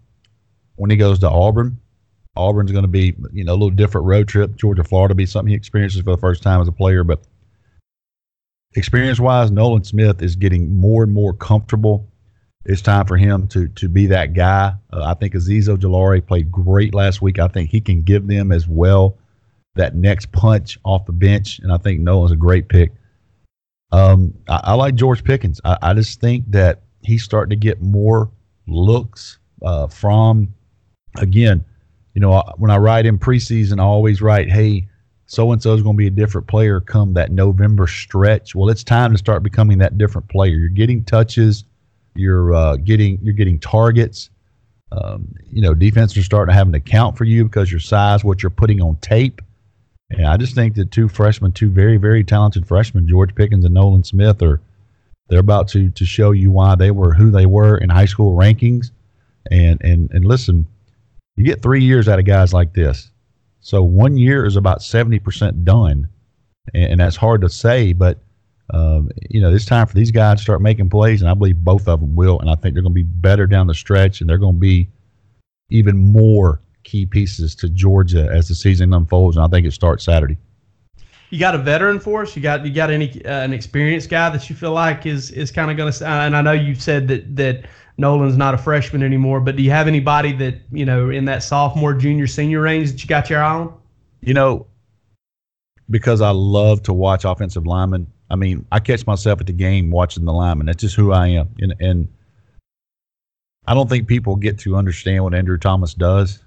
[0.76, 1.80] when he goes to Auburn.
[2.40, 4.56] Auburn's going to be, you know, a little different road trip.
[4.56, 7.04] Georgia, Florida, be something he experiences for the first time as a player.
[7.04, 7.22] But
[8.76, 12.08] experience-wise, Nolan Smith is getting more and more comfortable.
[12.66, 14.74] It's time for him to to be that guy.
[14.92, 17.40] Uh, I think Azeez Ojulari played great last week.
[17.40, 19.18] I think he can give them as well
[19.76, 22.92] that next punch off the bench, and I think Nolan's a great pick.
[23.92, 25.60] Um, I, I, like George Pickens.
[25.66, 28.30] I, I, just think that he's starting to get more
[28.68, 30.54] looks uh, from,
[31.18, 31.66] again,
[32.20, 34.86] you know, when I write in preseason, I always write, hey,
[35.26, 38.54] so and so is going to be a different player come that November stretch.
[38.54, 40.52] Well, it's time to start becoming that different player.
[40.52, 41.64] You're getting touches,
[42.16, 44.32] you're uh, getting you're getting targets.
[44.92, 48.22] Um, you know, defenses are starting to have an account for you because your size,
[48.22, 49.42] what you're putting on tape.
[50.10, 53.74] And I just think that two freshmen, two very, very talented freshmen, George Pickens and
[53.74, 54.60] Nolan Smith, are
[55.30, 58.38] they're about to to show you why they were who they were in high school
[58.38, 58.92] rankings.
[59.50, 60.68] And and and listen,
[61.40, 63.12] you get three years out of guys like this.
[63.62, 66.10] So one year is about seventy percent done,
[66.74, 68.20] and, and, that's hard to say, but
[68.74, 71.56] um, you know it's time for these guys to start making plays, and I believe
[71.64, 72.40] both of them will.
[72.42, 74.60] And I think they're going to be better down the stretch, and they're going to
[74.60, 74.90] be
[75.70, 80.04] even more key pieces to Georgia as the season unfolds, and I think it starts
[80.04, 80.38] Saturday.
[81.30, 82.36] You got a veteran for us?
[82.36, 85.52] You got you got any uh, an experienced guy that you feel like is is
[85.52, 86.06] kind of going to?
[86.06, 87.66] And I know you've said that that
[88.00, 91.44] Nolan's not a freshman anymore, but do you have anybody that you know in that
[91.44, 93.74] sophomore, junior, senior range that you got your eye on?
[94.22, 94.66] You know,
[95.90, 98.08] because I love to watch offensive linemen.
[98.32, 100.68] I mean, I catch myself at the game watching the linemen.
[100.68, 102.08] That's just who I am, and and
[103.68, 106.40] I don't think people get to understand what Andrew Thomas does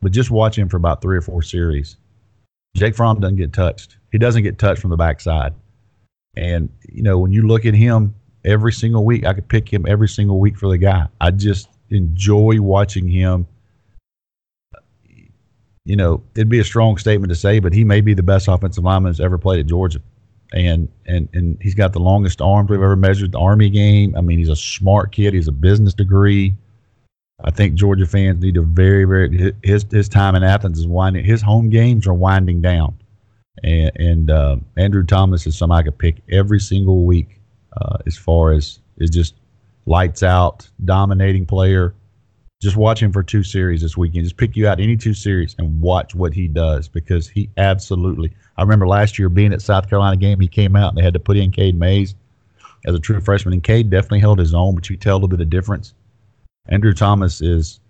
[0.00, 1.96] but just watch him for about three or four series.
[2.76, 3.96] Jake Fromm doesn't get touched.
[4.12, 5.54] He doesn't get touched from the backside.
[6.36, 8.14] And, you know, when you look at him
[8.48, 11.06] every single week, I could pick him every single week for the guy.
[11.20, 13.46] I just enjoy watching him.
[15.84, 18.48] You know, it'd be a strong statement to say, but he may be the best
[18.48, 20.00] offensive lineman that's ever played at Georgia.
[20.54, 23.32] And and and he's got the longest arms we've ever measured.
[23.32, 24.16] The Army game.
[24.16, 25.34] I mean, he's a smart kid.
[25.34, 26.54] He's a business degree.
[27.44, 31.24] I think Georgia fans need to very, very his his time in Athens is winding.
[31.24, 32.98] His home games are winding down,
[33.62, 37.37] and, and uh, Andrew Thomas is somebody I could pick every single week
[37.80, 39.34] uh, as far as is just
[39.86, 41.94] lights out, dominating player.
[42.60, 44.24] Just watch him for two series this weekend.
[44.24, 48.32] Just pick you out any two series and watch what he does because he absolutely.
[48.56, 51.14] I remember last year being at South Carolina game, he came out and they had
[51.14, 52.16] to put in Cade Mays
[52.84, 55.28] as a true freshman, and Cade definitely held his own, but you tell a little
[55.28, 55.94] bit of difference
[56.68, 57.80] Andrew Thomas is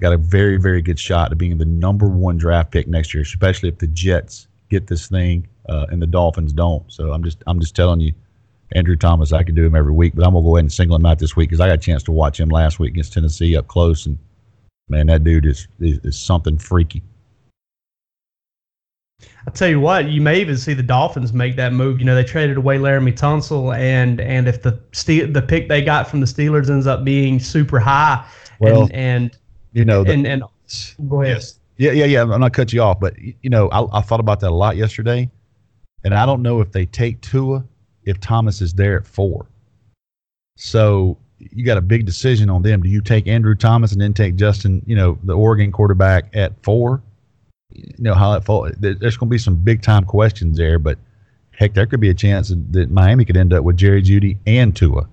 [0.00, 3.22] got a very, very good shot of being the number one draft pick next year,
[3.22, 6.90] especially if the Jets get this thing uh, and the Dolphins don't.
[6.92, 8.12] So I'm just, I'm just telling you,
[8.72, 10.96] Andrew Thomas, I can do him every week, but I'm gonna go ahead and single
[10.96, 13.12] him out this week because I got a chance to watch him last week against
[13.12, 14.18] Tennessee up close, and
[14.88, 17.02] man, that dude is is, is something freaky.
[19.46, 22.00] I tell you what, you may even see the Dolphins make that move.
[22.00, 25.82] You know, they traded away Laremy Tunsil, and and if the Ste- the pick they
[25.82, 28.26] got from the Steelers ends up being super high,
[28.58, 29.38] well, and, and
[29.72, 30.42] you know, the, and and
[31.08, 31.36] go ahead.
[31.36, 31.60] Yes.
[31.78, 32.22] Yeah, yeah, yeah.
[32.22, 34.76] I'm not cut you off, but you know, I, I thought about that a lot
[34.76, 35.30] yesterday,
[36.04, 37.64] and I don't know if they take Tua
[38.06, 39.46] if Thomas is there at four.
[40.56, 42.82] So you got a big decision on them.
[42.82, 46.52] Do you take Andrew Thomas and then take Justin, you know, the Oregon quarterback at
[46.62, 47.02] four?
[47.72, 48.70] You know how that fall.
[48.78, 50.98] There's going to be some big time questions there, but
[51.50, 54.74] heck, there could be a chance that Miami could end up with Jerry Jeudy and
[54.74, 55.08] Tua.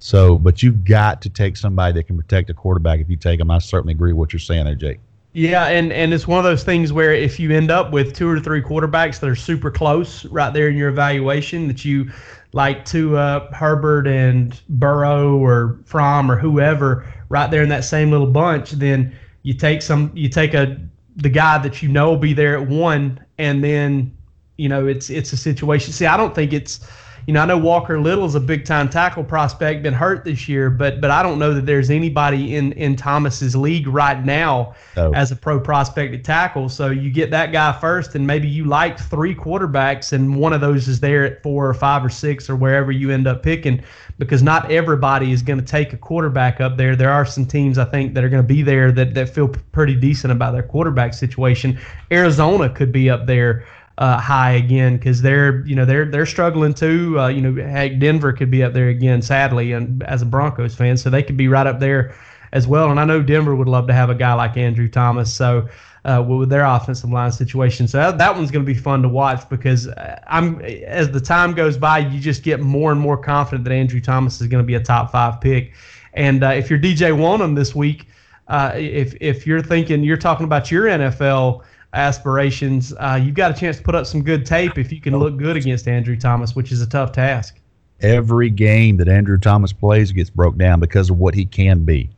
[0.00, 3.38] So, but you've got to take somebody that can protect a quarterback if you take
[3.38, 3.50] them.
[3.50, 5.00] I certainly agree with what you're saying there, Jake.
[5.38, 8.28] Yeah, and, and it's one of those things where if you end up with two
[8.28, 12.10] or three quarterbacks that are super close right there in your evaluation, that you
[12.54, 18.10] like to uh, Herbert and Burrow or Fromm or whoever right there in that same
[18.10, 20.76] little bunch, then you take some you take a
[21.14, 24.12] the guy that you know will be there at one, and then
[24.56, 25.92] you know it's it's a situation.
[25.92, 26.84] See, I don't think it's
[27.28, 30.48] you know, I know Walker Little is a big time tackle prospect, been hurt this
[30.48, 34.74] year, but but I don't know that there's anybody in in Thomas's league right now
[34.96, 35.12] oh.
[35.12, 36.70] as a pro prospect at tackle.
[36.70, 40.62] So you get that guy first, and maybe you like three quarterbacks, and one of
[40.62, 43.82] those is there at four or five or six or wherever you end up picking,
[44.16, 46.96] because not everybody is going to take a quarterback up there.
[46.96, 49.48] There are some teams I think that are going to be there that that feel
[49.48, 51.78] pretty decent about their quarterback situation.
[52.10, 53.66] Arizona could be up there
[53.98, 57.18] uh, high again because they're you know they're they're struggling too.
[57.18, 60.74] Uh, you know, heck, Denver could be up there again, sadly, and as a Broncos
[60.74, 62.14] fan, so they could be right up there
[62.52, 62.90] as well.
[62.90, 65.32] And I know Denver would love to have a guy like Andrew Thomas.
[65.32, 65.68] So.
[66.04, 69.08] Uh, with their offensive line situation, so that, that one's going to be fun to
[69.08, 73.16] watch because uh, I'm as the time goes by, you just get more and more
[73.18, 75.74] confident that Andrew Thomas is going to be a top five pick.
[76.14, 78.06] And uh, if you're DJ Wonnum this week,
[78.46, 83.54] uh, if if you're thinking you're talking about your NFL aspirations, uh, you've got a
[83.54, 86.54] chance to put up some good tape if you can look good against Andrew Thomas,
[86.54, 87.60] which is a tough task.
[88.00, 92.10] Every game that Andrew Thomas plays gets broke down because of what he can be.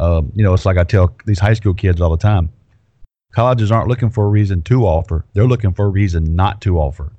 [0.00, 2.50] Um, you know, it's like I tell these high school kids all the time
[3.32, 6.78] colleges aren't looking for a reason to offer, they're looking for a reason not to
[6.78, 7.12] offer.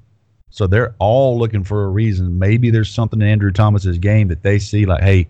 [0.50, 2.38] So they're all looking for a reason.
[2.38, 5.28] Maybe there's something in Andrew Thomas's game that they see, like, hey,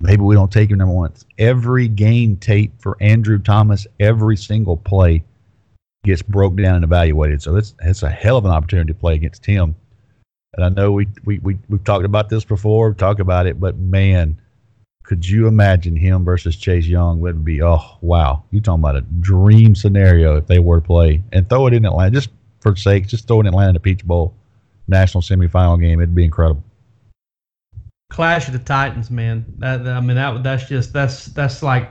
[0.00, 1.12] maybe we don't take him number one.
[1.36, 5.22] Every game tape for Andrew Thomas, every single play
[6.04, 7.42] gets broke down and evaluated.
[7.42, 9.74] So it's it's a hell of an opportunity to play against him.
[10.54, 13.76] And I know we we, we we've talked about this before, talked about it, but
[13.76, 14.40] man,
[15.04, 17.20] could you imagine him versus Chase Young?
[17.20, 21.22] Would be oh wow, you talking about a dream scenario if they were to play
[21.32, 24.34] and throw it in Atlanta just for sake, just throw it in Atlanta Peach Bowl
[24.88, 26.00] national semifinal game.
[26.00, 26.62] It'd be incredible.
[28.12, 29.42] Clash of the Titans, man.
[29.56, 31.88] That, I mean, that that's just that's that's like,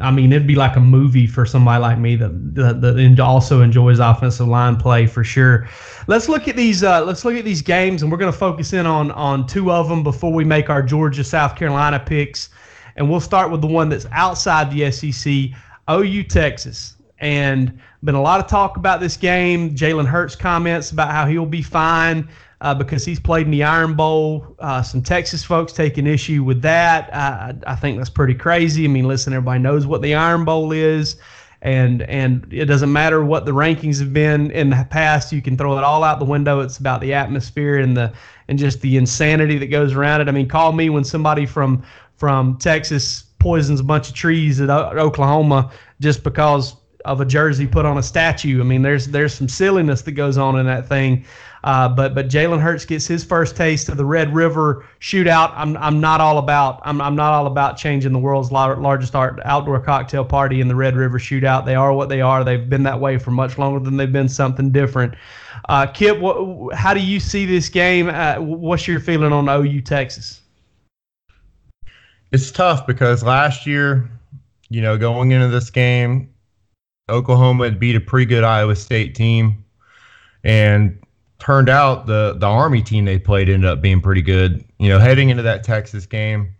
[0.00, 3.62] I mean, it'd be like a movie for somebody like me that that, that also
[3.62, 5.66] enjoys offensive line play for sure.
[6.08, 6.84] Let's look at these.
[6.84, 9.72] Uh, let's look at these games, and we're going to focus in on on two
[9.72, 12.50] of them before we make our Georgia South Carolina picks,
[12.96, 15.58] and we'll start with the one that's outside the SEC,
[15.90, 19.74] OU Texas, and been a lot of talk about this game.
[19.74, 22.28] Jalen Hurts comments about how he'll be fine
[22.62, 24.54] uh, because he's played in the Iron Bowl.
[24.60, 27.12] Uh, some Texas folks taking issue with that.
[27.12, 28.84] I, I think that's pretty crazy.
[28.84, 31.16] I mean, listen, everybody knows what the Iron Bowl is,
[31.60, 35.32] and and it doesn't matter what the rankings have been in the past.
[35.32, 36.60] You can throw it all out the window.
[36.60, 38.12] It's about the atmosphere and the
[38.46, 40.28] and just the insanity that goes around it.
[40.28, 41.82] I mean, call me when somebody from
[42.14, 47.84] from Texas poisons a bunch of trees at Oklahoma just because of a jersey put
[47.84, 48.60] on a statue.
[48.60, 51.24] I mean, there's there's some silliness that goes on in that thing.
[51.64, 55.52] Uh, but but Jalen Hurts gets his first taste of the Red River Shootout.
[55.54, 59.40] I'm I'm not all about I'm I'm not all about changing the world's largest art,
[59.44, 61.64] outdoor cocktail party in the Red River Shootout.
[61.64, 62.42] They are what they are.
[62.42, 65.14] They've been that way for much longer than they've been something different.
[65.68, 68.08] Uh, Kip, what, how do you see this game?
[68.08, 70.40] Uh, what's your feeling on OU Texas?
[72.32, 74.10] It's tough because last year,
[74.68, 76.32] you know, going into this game,
[77.08, 79.64] Oklahoma had beat a pretty good Iowa State team,
[80.42, 80.98] and
[81.42, 84.64] turned out the the Army team they played ended up being pretty good.
[84.78, 86.54] You know, heading into that Texas game,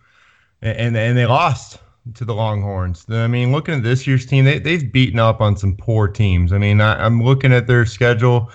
[0.60, 1.78] and and they lost
[2.14, 3.06] to the Longhorns.
[3.08, 6.52] I mean, looking at this year's team, they they've beaten up on some poor teams.
[6.52, 8.50] I mean, I, am looking at their schedule.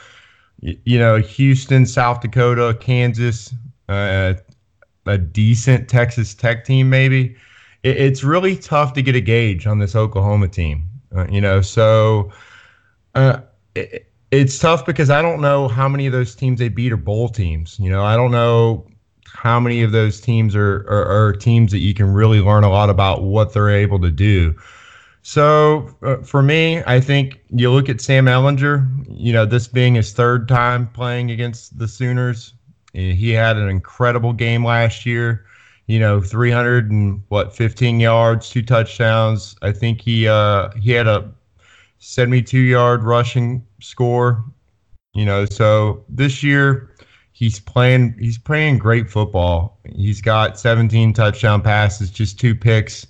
[0.60, 3.54] You, know, Houston, South Dakota, Kansas,
[3.90, 4.34] uh,
[5.06, 7.36] a decent Texas Tech team, maybe.
[7.84, 10.90] It, it's really tough to get a gauge on this Oklahoma team.
[11.16, 12.32] Uh, you know, so.
[13.13, 13.42] Uh,
[13.76, 16.98] it, it's tough because I don't know how many of those teams they beat are
[16.98, 17.80] bowl teams.
[17.80, 18.86] You know, I don't know
[19.25, 22.69] how many of those teams are, are, are teams that you can really learn a
[22.69, 24.56] lot about what they're able to do.
[25.21, 29.96] So uh, for me, I think you look at Sam Ehlinger, You know, this being
[29.96, 32.54] his third time playing against the Sooners,
[32.96, 35.46] eh, he had an incredible game last year.
[35.88, 39.56] You know, 300 and what, 15 yards, two touchdowns.
[39.62, 41.32] I think he uh, he had a
[42.00, 44.43] 72 yard rushing score.
[45.13, 46.93] You know, so this year
[47.31, 49.79] he's playing he's playing great football.
[49.95, 53.08] He's got 17 touchdown passes, just two picks,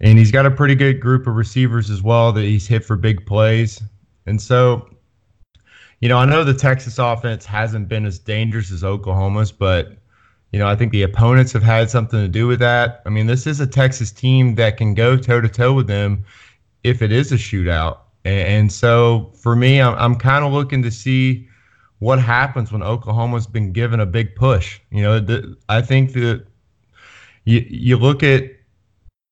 [0.00, 2.96] and he's got a pretty good group of receivers as well that he's hit for
[2.96, 3.82] big plays.
[4.26, 4.88] And so,
[6.00, 9.96] you know, I know the Texas offense hasn't been as dangerous as Oklahoma's, but
[10.52, 13.02] you know, I think the opponents have had something to do with that.
[13.06, 16.24] I mean, this is a Texas team that can go toe to toe with them
[16.84, 17.98] if it is a shootout.
[18.24, 21.48] And so for me, I'm, I'm kind of looking to see
[21.98, 24.80] what happens when Oklahoma's been given a big push.
[24.90, 26.44] You know, the, I think that
[27.44, 28.44] you you look at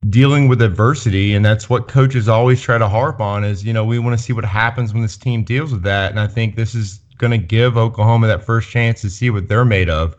[0.09, 3.45] dealing with adversity, and that's what coaches always try to harp on.
[3.45, 6.11] Is you know we want to see what happens when this team deals with that,
[6.11, 9.49] and I think this is going to give Oklahoma that first chance to see what
[9.49, 10.17] they're made of.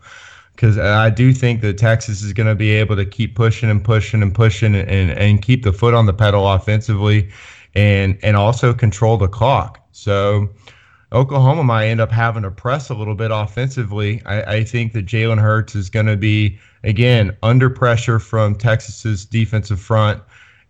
[0.54, 3.82] Because I do think that Texas is going to be able to keep pushing and
[3.82, 7.30] pushing and pushing and, and, and keep the foot on the pedal offensively
[7.74, 9.80] and and also control the clock.
[9.92, 10.48] So
[11.12, 14.22] Oklahoma might end up having to press a little bit offensively.
[14.24, 19.26] I, I think that Jalen Hurts is going to be, again, under pressure from Texas's
[19.26, 20.22] defensive front.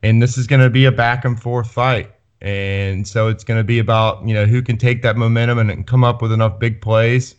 [0.03, 2.12] And this is going to be a back and forth fight.
[2.40, 5.86] And so it's going to be about, you know, who can take that momentum and
[5.86, 7.36] come up with enough big plays.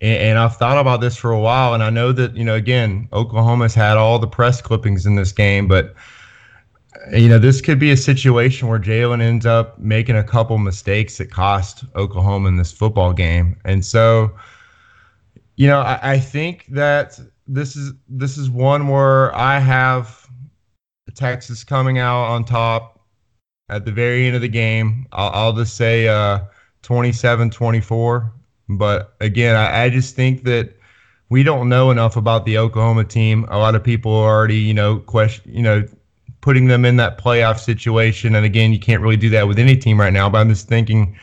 [0.00, 1.74] And, and I've thought about this for a while.
[1.74, 5.30] And I know that, you know, again, Oklahoma's had all the press clippings in this
[5.30, 5.94] game, but
[7.12, 11.18] you know, this could be a situation where Jalen ends up making a couple mistakes
[11.18, 13.56] that cost Oklahoma in this football game.
[13.64, 14.32] And so,
[15.56, 20.26] you know, I, I think that this is this is one where I have
[21.14, 23.00] Texas coming out on top
[23.68, 25.06] at the very end of the game.
[25.12, 26.40] I'll, I'll just say uh,
[26.82, 28.30] 27-24.
[28.68, 30.76] But again, I, I just think that
[31.28, 33.46] we don't know enough about the Oklahoma team.
[33.48, 35.86] A lot of people are already, you know, question, you know,
[36.40, 38.34] putting them in that playoff situation.
[38.34, 40.28] And again, you can't really do that with any team right now.
[40.28, 41.16] But I'm just thinking,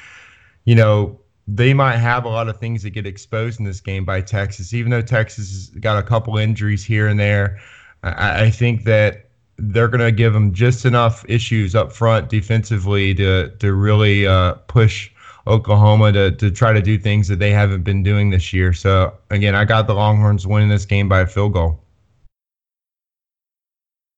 [0.65, 4.03] you know, they might have a lot of things that get exposed in this game
[4.03, 7.59] by Texas, even though Texas has got a couple injuries here and there.
[8.03, 13.13] I, I think that they're going to give them just enough issues up front defensively
[13.15, 15.09] to to really uh, push
[15.47, 18.73] Oklahoma to to try to do things that they haven't been doing this year.
[18.73, 21.79] So again, I got the Longhorns winning this game by a field goal.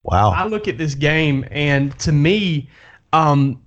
[0.02, 0.30] Wow.
[0.30, 2.70] I look at this game, and to me,
[3.12, 3.62] um,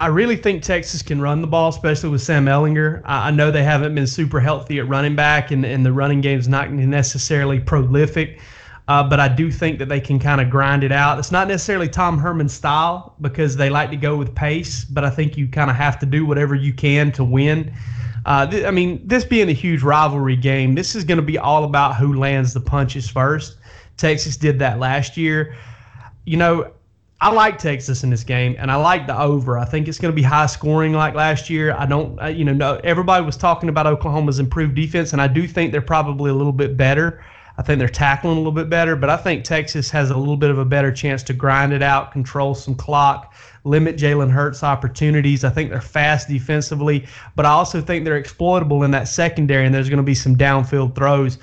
[0.00, 3.02] I really think Texas can run the ball, especially with Sam Ehlinger.
[3.04, 6.20] I, I know they haven't been super healthy at running back, and, and the running
[6.20, 8.40] game is not necessarily prolific.
[8.86, 11.18] Uh, but I do think that they can kind of grind it out.
[11.18, 15.10] It's not necessarily Tom Herman's style because they like to go with pace, but I
[15.10, 17.70] think you kind of have to do whatever you can to win.
[18.24, 21.36] Uh, th- I mean, this being a huge rivalry game, this is going to be
[21.36, 23.57] all about who lands the punches first.
[23.98, 25.54] Texas did that last year.
[26.24, 26.72] You know,
[27.20, 29.58] I like Texas in this game, and I like the over.
[29.58, 31.74] I think it's going to be high scoring like last year.
[31.76, 35.48] I don't, you know, no, everybody was talking about Oklahoma's improved defense, and I do
[35.48, 37.24] think they're probably a little bit better.
[37.58, 40.36] I think they're tackling a little bit better, but I think Texas has a little
[40.36, 43.34] bit of a better chance to grind it out, control some clock,
[43.64, 45.42] limit Jalen Hurts' opportunities.
[45.42, 47.04] I think they're fast defensively,
[47.34, 50.36] but I also think they're exploitable in that secondary, and there's going to be some
[50.36, 51.38] downfield throws.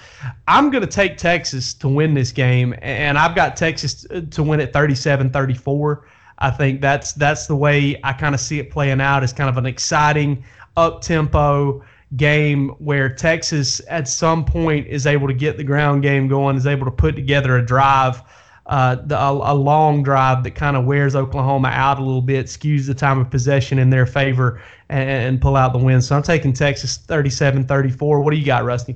[0.47, 4.41] I'm going to take Texas to win this game, and I've got Texas uh, to
[4.41, 6.07] win at 37 34.
[6.39, 9.21] I think that's that's the way I kind of see it playing out.
[9.21, 10.45] It's kind of an exciting,
[10.77, 11.83] up tempo
[12.17, 16.67] game where Texas at some point is able to get the ground game going, is
[16.67, 18.21] able to put together a drive,
[18.67, 22.47] uh, the, a, a, long drive that kind of wears Oklahoma out a little bit,
[22.47, 26.01] skews the time of possession in their favor, and, and pull out the win.
[26.01, 28.21] So I'm taking Texas 37 34.
[28.21, 28.95] What do you got, Rusty?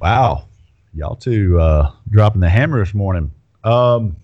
[0.00, 0.48] Wow.
[0.92, 3.30] Y'all two uh, dropping the hammer this morning.
[3.64, 4.16] Um,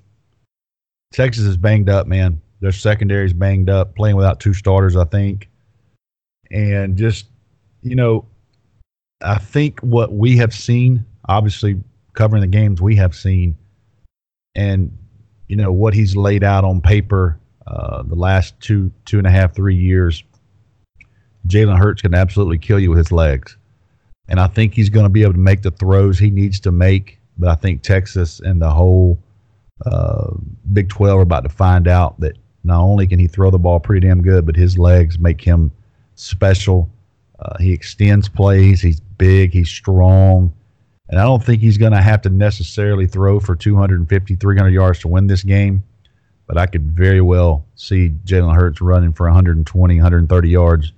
[1.12, 2.40] Texas is banged up, man.
[2.60, 5.48] Their secondary is banged up, playing without two starters, I think.
[6.50, 7.26] And just
[7.82, 8.26] you know,
[9.22, 13.56] I think what we have seen, obviously covering the games we have seen,
[14.54, 14.96] and
[15.48, 19.30] you know what he's laid out on paper uh, the last two, two and a
[19.30, 20.22] half, three years.
[21.48, 23.56] Jalen Hurts can absolutely kill you with his legs,
[24.28, 26.72] and I think he's going to be able to make the throws he needs to
[26.72, 27.18] make.
[27.38, 29.22] But I think Texas and the whole
[29.84, 30.32] uh,
[30.72, 33.78] Big 12 are about to find out that not only can he throw the ball
[33.78, 35.70] pretty damn good, but his legs make him
[36.14, 36.90] special
[37.40, 38.80] uh, he extends plays.
[38.80, 39.52] He's big.
[39.52, 40.52] He's strong.
[41.08, 44.98] And I don't think he's going to have to necessarily throw for 250, 300 yards
[45.00, 45.82] to win this game.
[46.46, 50.92] But I could very well see Jalen Hurts running for 120, 130 yards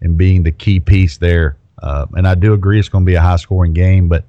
[0.00, 1.56] and being the key piece there.
[1.82, 4.24] Uh, and I do agree it's going to be a high scoring game, but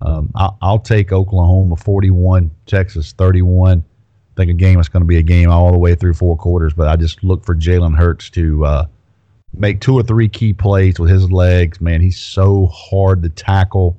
[0.00, 3.78] um, I'll, I'll, take Oklahoma 41, Texas 31.
[3.78, 6.36] I think a game is going to be a game all the way through four
[6.36, 8.86] quarters, but I just look for Jalen Hurts to uh,
[9.54, 11.80] make two or three key plays with his legs.
[11.80, 13.98] Man, he's so hard to tackle,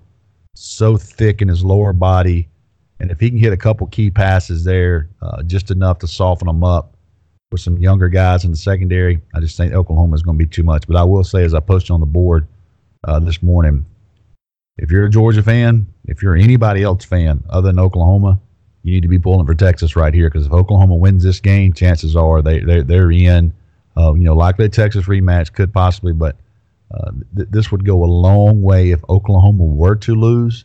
[0.56, 2.48] so thick in his lower body.
[3.00, 6.48] And if he can hit a couple key passes there, uh, just enough to soften
[6.48, 6.96] them up
[7.52, 10.50] with some younger guys in the secondary, I just think Oklahoma is going to be
[10.50, 10.86] too much.
[10.88, 12.48] But I will say, as I posted on the board
[13.06, 13.86] uh, this morning,
[14.78, 18.40] if you're a Georgia fan, if you're anybody else fan other than Oklahoma,
[18.84, 21.74] you need to be pulling for Texas right here because if Oklahoma wins this game,
[21.74, 23.54] chances are they they're, they're in.
[24.00, 26.38] Uh, you know, likely a Texas rematch could possibly, but
[26.92, 30.64] uh, th- this would go a long way if Oklahoma were to lose.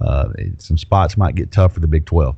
[0.00, 2.34] Uh, some spots might get tough for the Big 12.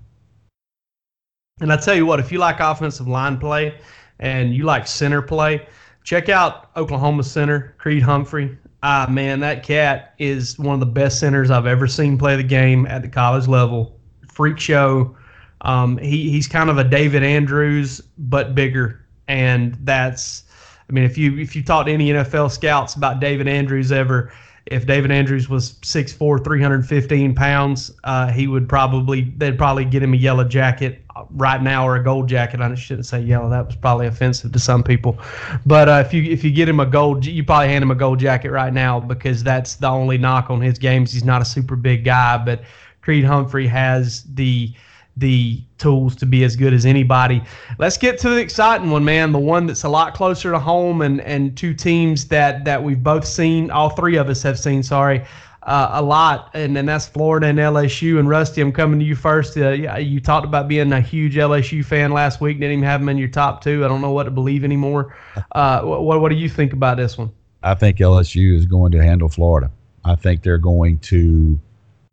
[1.60, 3.78] And I tell you what, if you like offensive line play
[4.18, 5.68] and you like center play,
[6.02, 8.58] check out Oklahoma center Creed Humphrey.
[8.82, 12.42] Ah, man, that cat is one of the best centers I've ever seen play the
[12.42, 14.00] game at the college level.
[14.32, 15.16] Freak show.
[15.60, 20.44] Um, he, he's kind of a David Andrews, but bigger and that's
[20.88, 24.32] I mean if you if you talk to any NFL scouts about David Andrews ever
[24.66, 30.14] if David Andrews was 6'4", 315 pounds, uh, he would probably they'd probably get him
[30.14, 32.60] a yellow jacket right now or a gold jacket.
[32.60, 35.18] I shouldn't say yellow; that was probably offensive to some people.
[35.66, 37.94] But uh, if you if you get him a gold, you probably hand him a
[37.94, 41.12] gold jacket right now because that's the only knock on his games.
[41.12, 42.62] He's not a super big guy, but
[43.02, 44.72] Creed Humphrey has the
[45.16, 47.42] the tools to be as good as anybody.
[47.78, 49.32] Let's get to the exciting one, man.
[49.32, 53.02] The one that's a lot closer to home, and and two teams that that we've
[53.02, 53.70] both seen.
[53.70, 54.82] All three of us have seen.
[54.82, 55.24] Sorry.
[55.62, 58.18] Uh, a lot, and, and that's Florida and LSU.
[58.18, 59.56] And Rusty, I'm coming to you first.
[59.56, 62.60] Uh, you talked about being a huge LSU fan last week.
[62.60, 63.82] Didn't even have them in your top two.
[63.82, 65.16] I don't know what to believe anymore.
[65.52, 67.30] Uh, what what do you think about this one?
[67.62, 69.70] I think LSU is going to handle Florida.
[70.04, 71.58] I think they're going to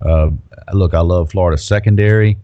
[0.02, 0.32] uh,
[0.74, 0.94] look.
[0.94, 2.38] I love Florida secondary.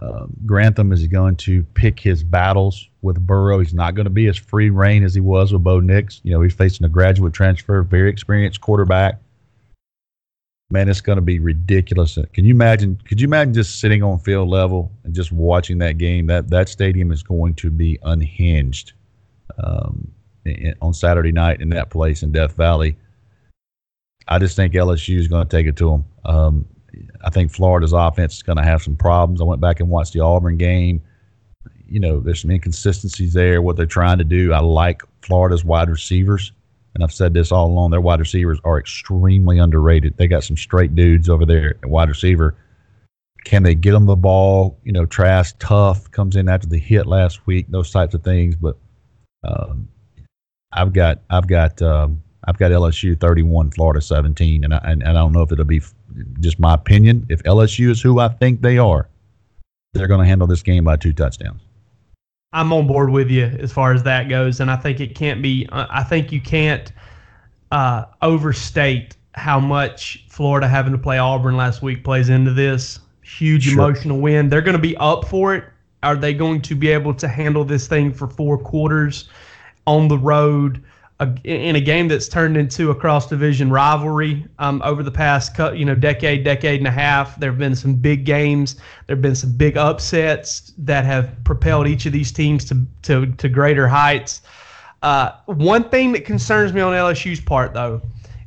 [0.00, 3.60] Uh, Grantham is going to pick his battles with Burrow.
[3.60, 6.20] He's not going to be as free rein as he was with Bo Nix.
[6.24, 9.20] You know, he's facing a graduate transfer, very experienced quarterback.
[10.70, 12.18] Man, it's going to be ridiculous.
[12.32, 13.00] Can you imagine?
[13.04, 16.26] Could you imagine just sitting on field level and just watching that game?
[16.26, 18.92] That that stadium is going to be unhinged
[19.62, 20.10] um,
[20.80, 22.96] on Saturday night in that place in Death Valley.
[24.26, 26.04] I just think LSU is going to take it to them.
[26.24, 26.66] Um,
[27.24, 29.40] I think Florida's offense is going to have some problems.
[29.40, 31.02] I went back and watched the Auburn game.
[31.86, 33.62] You know, there's some inconsistencies there.
[33.62, 36.52] What they're trying to do, I like Florida's wide receivers,
[36.94, 37.90] and I've said this all along.
[37.90, 40.16] Their wide receivers are extremely underrated.
[40.16, 42.56] They got some straight dudes over there at wide receiver.
[43.44, 44.78] Can they get them the ball?
[44.84, 47.66] You know, Trask tough comes in after the hit last week.
[47.68, 48.76] Those types of things, but
[49.44, 49.88] um,
[50.72, 55.10] I've got I've got um, I've got LSU 31, Florida 17, and I, and, and
[55.10, 55.80] I don't know if it'll be
[56.40, 59.08] just my opinion, if LSU is who I think they are,
[59.92, 61.60] they're going to handle this game by two touchdowns.
[62.52, 65.42] I'm on board with you as far as that goes, and I think it can't
[65.42, 65.68] be.
[65.72, 66.92] I think you can't
[67.72, 73.64] uh, overstate how much Florida having to play Auburn last week plays into this huge
[73.64, 73.72] sure.
[73.74, 74.48] emotional win.
[74.48, 75.64] They're going to be up for it.
[76.04, 79.28] Are they going to be able to handle this thing for four quarters
[79.86, 80.84] on the road?
[81.20, 85.56] A, in a game that's turned into a cross division rivalry um, over the past
[85.76, 87.38] you know decade, decade and a half.
[87.38, 88.76] There have been some big games.
[89.06, 93.26] There have been some big upsets that have propelled each of these teams to to,
[93.26, 94.42] to greater heights.
[95.02, 98.00] Uh, one thing that concerns me on LSU's part, though,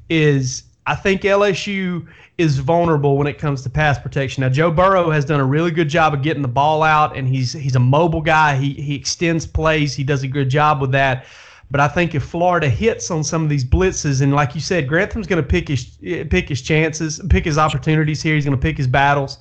[0.10, 2.08] is I think LSU
[2.38, 4.42] is vulnerable when it comes to pass protection.
[4.42, 7.28] Now, Joe Burrow has done a really good job of getting the ball out, and
[7.28, 8.56] he's he's a mobile guy.
[8.56, 9.96] He he extends plays.
[9.96, 11.26] He does a good job with that.
[11.70, 14.88] But I think if Florida hits on some of these blitzes, and like you said,
[14.88, 15.98] Grantham's going to pick his
[16.30, 18.36] pick his chances, pick his opportunities here.
[18.36, 19.40] He's going to pick his battles.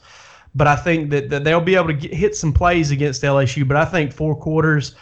[0.54, 3.68] But I think that, that they'll be able to get, hit some plays against LSU.
[3.68, 4.96] But I think four quarters,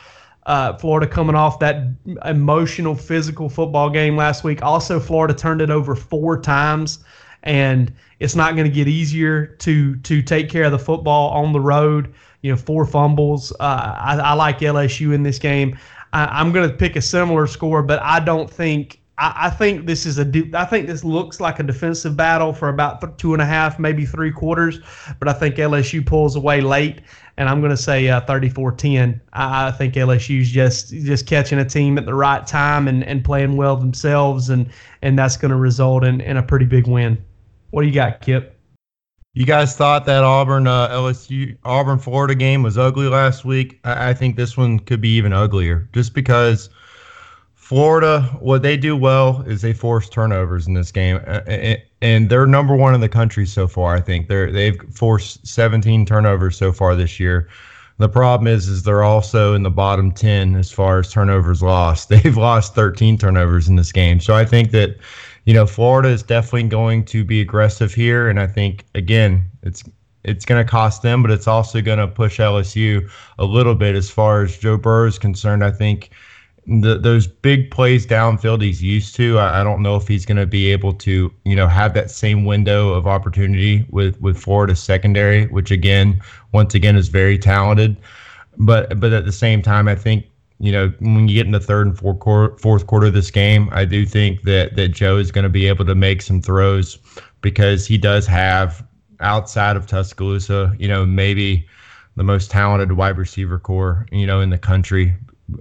[0.47, 1.87] uh, Florida coming off that
[2.27, 4.62] emotional, physical football game last week.
[4.62, 6.99] Also, Florida turned it over four times,
[7.45, 11.55] and it's not going to get easier to to take care of the football on
[11.55, 12.12] the road.
[12.43, 13.51] You know, four fumbles.
[13.53, 15.79] Uh, I, I like LSU in this game.
[16.15, 19.01] I, am going to pick a similar score, but I don't think.
[19.19, 20.51] I, I think this is a.
[20.55, 23.79] I think this looks like a defensive battle for about th- two and a half,
[23.79, 24.79] maybe three quarters.
[25.19, 27.01] But I think LSU pulls away late,
[27.37, 29.21] and I'm going to say uh, 34-10.
[29.33, 33.25] I, I think LSU's just just catching a team at the right time and, and
[33.25, 34.71] playing well themselves, and
[35.03, 37.23] and that's going to result in, in a pretty big win.
[37.71, 38.54] What do you got, Kip?
[39.35, 43.80] You guys thought that Auburn uh, LSU Auburn Florida game was ugly last week.
[43.82, 46.70] I, I, think this one could be even uglier, just because
[47.55, 51.18] Florida, what they do well is they force turnovers in this game,
[52.01, 53.97] and they're number one in the country so far.
[53.97, 57.49] I think they're they've forced 17 turnovers so far this year.
[57.99, 62.09] The problem is, is they're also in the bottom ten as far as turnovers lost.
[62.11, 64.20] They've lost 13 turnovers in this game.
[64.20, 64.97] So I think that,
[65.45, 69.85] you know, Florida is definitely going to be aggressive here, and I think again, it's
[70.25, 73.95] it's going to cost them, but it's also going to push LSU a little bit
[73.95, 75.63] as far as Joe Burrow is concerned.
[75.63, 76.11] I think
[76.67, 79.39] the, those big plays downfield he's used to.
[79.39, 82.11] I, I don't know if he's going to be able to, you know, have that
[82.11, 86.21] same window of opportunity with with Florida's secondary, which again,
[86.53, 87.97] once again, is very talented.
[88.57, 90.25] But but at the same time, I think
[90.65, 93.31] you know when you get in the third and fourth quarter, fourth quarter of this
[93.31, 96.41] game, I do think that that Joe is going to be able to make some
[96.41, 96.99] throws
[97.43, 98.87] because he does have
[99.21, 101.67] outside of Tuscaloosa, you know, maybe
[102.17, 105.15] the most talented wide receiver corps, you know, in the country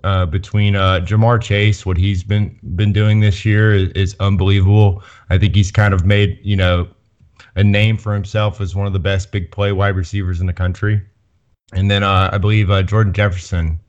[0.05, 5.03] uh, between uh, Ja'Marr Chase, what he's been been doing this year is, is, unbelievable.
[5.29, 6.87] I think he's kind of made you know
[7.55, 10.53] a name for himself as one of the best big play wide receivers in the
[10.53, 11.01] country.
[11.73, 13.79] And then uh, I believe uh, Jordan Jefferson,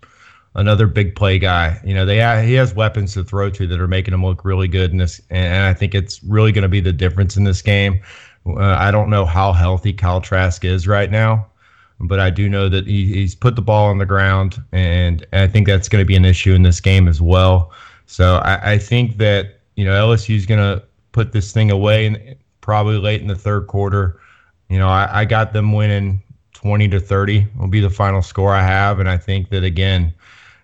[0.54, 1.80] another big play guy.
[1.84, 4.68] You know, they he has weapons to throw to that are making him look really
[4.68, 7.62] good in this, and I think it's really going to be the difference in this
[7.62, 8.00] game.
[8.46, 11.46] Uh, I don't know how healthy Kyle Trask is right now
[12.00, 15.46] but I do know that he, he's put the ball on the ground, and, I
[15.46, 17.72] think that's going to be an issue in this game as well.
[18.06, 20.82] So I, I think that you know LSU is going to
[21.12, 24.20] put this thing away and probably late in the third quarter.
[24.68, 26.22] You know, I, I got them winning
[26.54, 30.12] 20 to 30 will be the final score I have, and I think that again.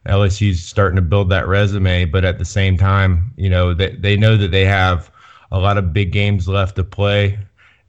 [0.07, 4.16] LSU's starting to build that resume, but at the same time, you know, they, they
[4.16, 5.11] know that they have
[5.53, 7.38] a lot of big games left to play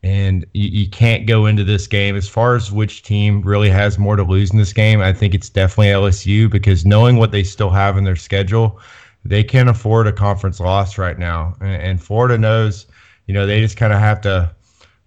[0.04, 4.00] and you, you, can't go into this game as far as which team really has
[4.00, 5.00] more to lose in this game.
[5.00, 8.80] I think it's definitely LSU because knowing what they still have in their schedule,
[9.24, 11.56] they can't afford a conference loss right now.
[11.62, 12.88] And, and Florida knows,
[13.28, 14.52] you know, they just kind of have to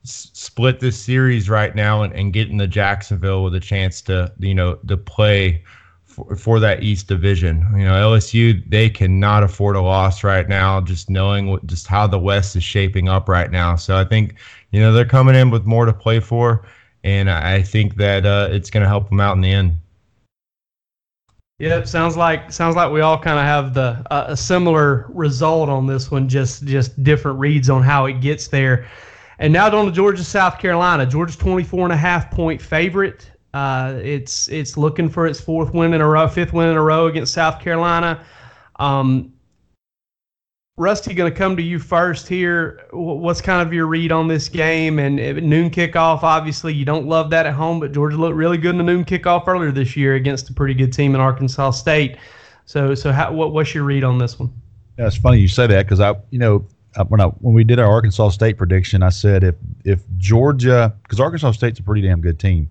[0.04, 4.32] s- split this series right now and, and get into Jacksonville with a chance to,
[4.38, 5.64] you know, to play
[6.14, 7.66] for, for that East Division.
[7.72, 10.80] You know, LSU they cannot afford a loss right now.
[10.80, 13.76] Just knowing what, just how the West is shaping up right now.
[13.76, 14.36] So I think
[14.70, 16.66] you know they're coming in with more to play for,
[17.02, 19.76] and I think that uh, it's going to help them out in the end.
[21.58, 25.68] Yep, sounds like sounds like we all kind of have the uh, a similar result
[25.68, 28.86] on this one, just just different reads on how it gets there.
[29.38, 31.06] And now down to Georgia, South Carolina.
[31.06, 33.30] Georgia's 24 and a half point favorite.
[33.54, 36.82] Uh, it's it's looking for its fourth win in a row, fifth win in a
[36.82, 38.24] row against South Carolina.
[38.80, 39.32] Um,
[40.76, 42.88] Rusty, going to come to you first here.
[42.90, 45.16] What's kind of your read on this game and
[45.48, 46.24] noon kickoff?
[46.24, 49.04] Obviously, you don't love that at home, but Georgia looked really good in the noon
[49.04, 52.16] kickoff earlier this year against a pretty good team in Arkansas State.
[52.66, 54.52] So, so how, what, what's your read on this one?
[54.98, 56.66] Yeah, it's funny you say that because I, you know,
[57.06, 61.20] when I when we did our Arkansas State prediction, I said if if Georgia because
[61.20, 62.68] Arkansas State's a pretty damn good team,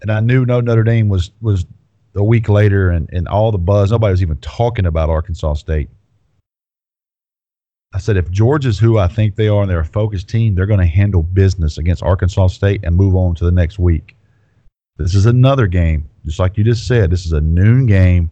[0.00, 1.66] and I knew no Notre Dame was was
[2.14, 3.90] a week later, and and all the buzz.
[3.90, 5.88] Nobody was even talking about Arkansas State.
[7.94, 10.66] I said if Georgia's who I think they are, and they're a focused team, they're
[10.66, 14.16] going to handle business against Arkansas State and move on to the next week.
[14.98, 17.10] This is another game, just like you just said.
[17.10, 18.30] This is a noon game.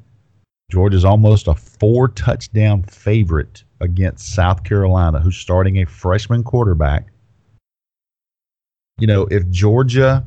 [0.71, 7.07] Georgia's almost a four touchdown favorite against South Carolina, who's starting a freshman quarterback.
[8.99, 10.25] You know, if Georgia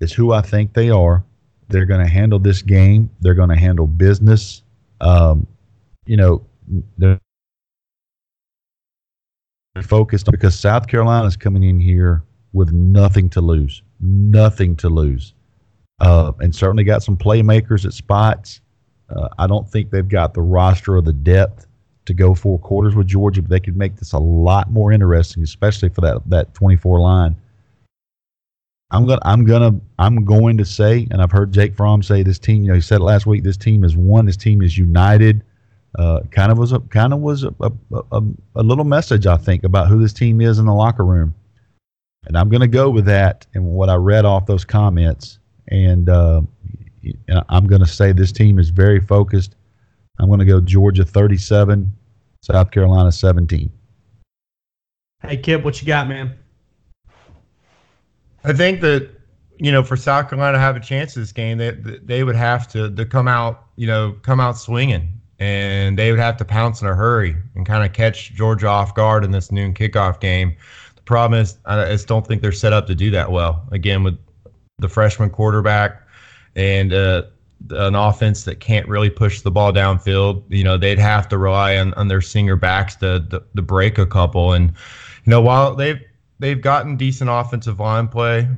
[0.00, 1.24] is who I think they are.
[1.68, 3.10] They're going to handle this game.
[3.20, 4.62] They're going to handle business.
[5.00, 5.46] Um,
[6.06, 6.44] you know,
[6.98, 7.20] they're
[9.82, 14.88] focused on, because South Carolina is coming in here with nothing to lose, nothing to
[14.88, 15.34] lose,
[16.00, 18.60] uh, and certainly got some playmakers at spots.
[19.08, 21.66] Uh, I don't think they've got the roster or the depth
[22.06, 25.42] to go four quarters with Georgia, but they could make this a lot more interesting,
[25.42, 27.36] especially for that that 24 line.
[28.90, 32.38] I'm gonna I'm gonna I'm going to say, and I've heard Jake Fromm say this
[32.38, 32.62] team.
[32.62, 33.44] You know, he said it last week.
[33.44, 34.26] This team is one.
[34.26, 35.44] This team is united.
[35.98, 37.72] Uh, kind of was a kind of was a, a,
[38.12, 38.22] a,
[38.56, 41.34] a, little message I think about who this team is in the locker room,
[42.26, 46.42] and I'm to go with that and what I read off those comments, and uh,
[47.48, 49.56] I'm to say this team is very focused.
[50.20, 51.90] I'm to go Georgia 37,
[52.42, 53.70] South Carolina 17.
[55.22, 56.38] Hey Kip, what you got, man?
[58.44, 59.10] I think that
[59.58, 61.70] you know for South Carolina to have a chance this game, they
[62.02, 66.20] they would have to to come out you know come out swinging, and they would
[66.20, 69.52] have to pounce in a hurry and kind of catch Georgia off guard in this
[69.52, 70.56] noon kickoff game.
[70.96, 73.66] The problem is I just don't think they're set up to do that well.
[73.72, 74.18] Again, with
[74.78, 76.00] the freshman quarterback
[76.56, 77.24] and uh,
[77.70, 81.76] an offense that can't really push the ball downfield, you know they'd have to rely
[81.76, 84.54] on, on their singer backs to, to to break a couple.
[84.54, 84.70] And
[85.26, 86.00] you know while they've
[86.40, 88.48] they've gotten decent offensive line play.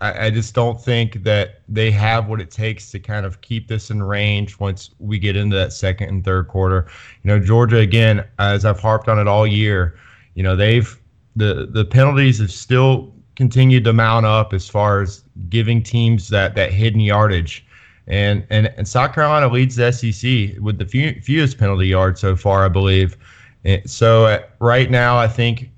[0.00, 3.68] I, I, just don't think that they have what it takes to kind of keep
[3.68, 6.86] this in range once we get into that second and third quarter.
[7.22, 9.98] You know, Georgia again, as I've harped on it all year,
[10.34, 10.98] you know, they've
[11.34, 16.54] the the penalties have still continued to mount up as far as giving teams that
[16.54, 17.66] that hidden yardage.
[18.06, 22.34] And, and and South Carolina leads the SEC with the few, fewest penalty yards so
[22.34, 23.18] far, I believe.
[23.64, 25.70] And so uh, right now, I think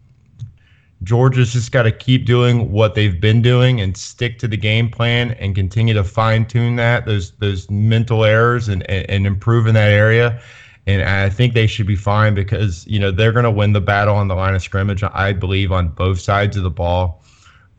[1.03, 4.91] Georgia's just got to keep doing what they've been doing and stick to the game
[4.91, 9.67] plan and continue to fine tune that those those mental errors and, and, and improve
[9.67, 10.41] in that area.
[10.87, 13.81] And I think they should be fine because you know they're going to win the
[13.81, 15.03] battle on the line of scrimmage.
[15.05, 17.23] I believe on both sides of the ball.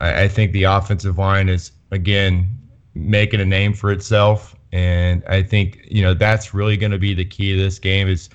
[0.00, 2.48] I, I think the offensive line is again
[2.94, 7.12] making a name for itself, and I think you know that's really going to be
[7.12, 8.30] the key to this game is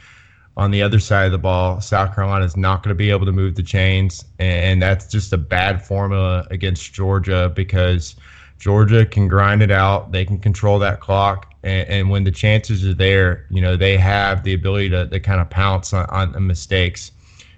[0.57, 3.25] on the other side of the ball, South Carolina is not going to be able
[3.25, 8.15] to move the chains, and that's just a bad formula against Georgia because
[8.57, 10.13] Georgia can grind it out.
[10.13, 13.97] They can control that clock, and, and when the chances are there, you know they
[13.97, 17.11] have the ability to, to kind of pounce on, on mistakes.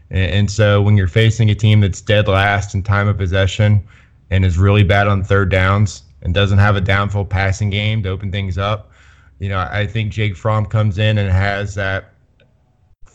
[0.10, 3.88] And, and so when you're facing a team that's dead last in time of possession
[4.32, 8.10] and is really bad on third downs and doesn't have a downfield passing game to
[8.10, 8.89] open things up,
[9.38, 12.14] you know I think Jake Fromm comes in and has that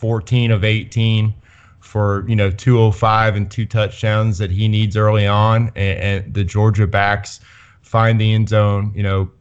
[0.03, 1.33] 14 of 18
[1.79, 6.43] for you know 205 and two touchdowns that he needs early on, and, and the
[6.43, 7.39] Georgia backs
[7.81, 9.31] find the end zone, you know,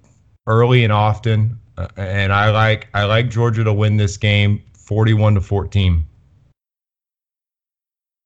[0.46, 1.58] early and often.
[1.76, 6.06] Uh, and I like I like Georgia to win this game 41 to 14.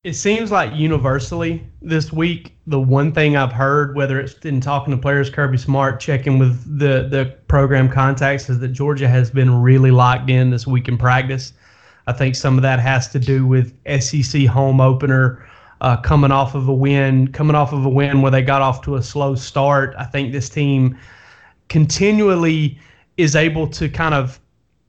[0.04, 4.94] It seems like universally this week, the one thing I've heard, whether it's in talking
[4.94, 9.62] to players, Kirby Smart, checking with the the program contacts, is that Georgia has been
[9.62, 11.54] really locked in this week in practice.
[12.06, 15.46] I think some of that has to do with SEC home opener
[15.80, 18.82] uh, coming off of a win, coming off of a win where they got off
[18.82, 19.94] to a slow start.
[19.98, 20.96] I think this team
[21.68, 22.78] continually
[23.16, 24.40] is able to kind of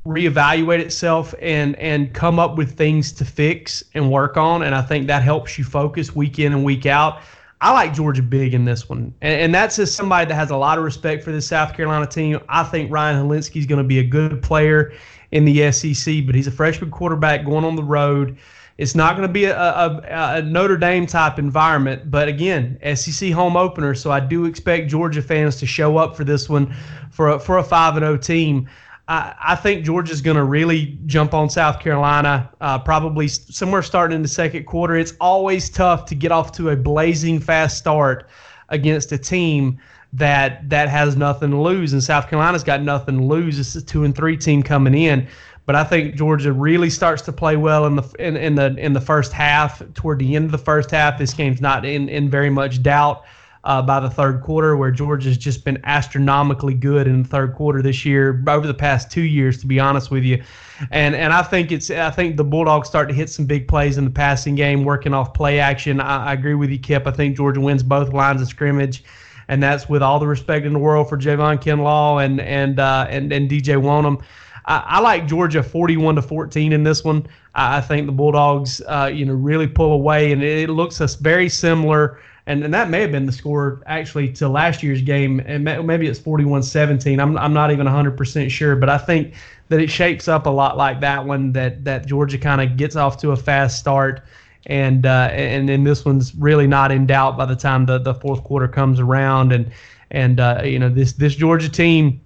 [0.05, 4.82] reevaluate itself and and come up with things to fix and work on and I
[4.82, 7.20] think that helps you focus week in and week out.
[7.59, 9.13] I like Georgia big in this one.
[9.22, 12.05] And, and that's just somebody that has a lot of respect for the South Carolina
[12.05, 12.39] team.
[12.47, 14.93] I think Ryan Hilinski is going to be a good player
[15.32, 18.38] in the SEC, but he's a freshman quarterback going on the road.
[18.78, 23.32] It's not going to be a, a, a, Notre Dame type environment, but again, SEC
[23.32, 23.95] home opener.
[23.95, 26.73] So I do expect Georgia fans to show up for this one
[27.09, 28.69] for a, for a five and zero oh team.
[29.07, 34.15] I, I think Georgia's going to really jump on South Carolina, uh, probably somewhere starting
[34.15, 34.95] in the second quarter.
[34.95, 38.30] It's always tough to get off to a blazing fast start
[38.69, 39.80] against a team
[40.13, 43.59] that that has nothing to lose, and South Carolina's got nothing to lose.
[43.59, 45.27] It's a two and three team coming in,
[45.65, 48.93] but I think Georgia really starts to play well in the in, in the in
[48.93, 49.81] the first half.
[49.93, 53.23] Toward the end of the first half, this game's not in in very much doubt.
[53.63, 57.81] Uh, by the third quarter, where Georgia's just been astronomically good in the third quarter
[57.81, 60.41] this year, over the past two years, to be honest with you,
[60.89, 63.97] and and I think it's I think the Bulldogs start to hit some big plays
[63.97, 65.99] in the passing game, working off play action.
[65.99, 67.07] I, I agree with you, Kip.
[67.07, 69.03] I think Georgia wins both lines of scrimmage
[69.47, 73.07] and that's with all the respect in the world for Javon Kinlaw and and uh,
[73.09, 74.21] and and DJ Wonnum.
[74.65, 77.25] I, I, like Georgia 41 to 14 in this one.
[77.55, 80.99] I, I think the Bulldogs, uh, you know, really pull away, and it, it looks
[80.99, 82.19] us very similar.
[82.47, 86.07] And, and that may have been the score actually to last year's game, and maybe
[86.07, 87.19] it's 41-17.
[87.21, 89.33] I'm I'm not even 100% sure, but I think
[89.69, 91.51] that it shapes up a lot like that one.
[91.51, 94.21] That that Georgia kind of gets off to a fast start
[94.65, 98.13] and uh, and then this one's really not in doubt by the time the, the
[98.13, 99.71] fourth quarter comes around and
[100.11, 102.19] and uh, you know this this Georgia team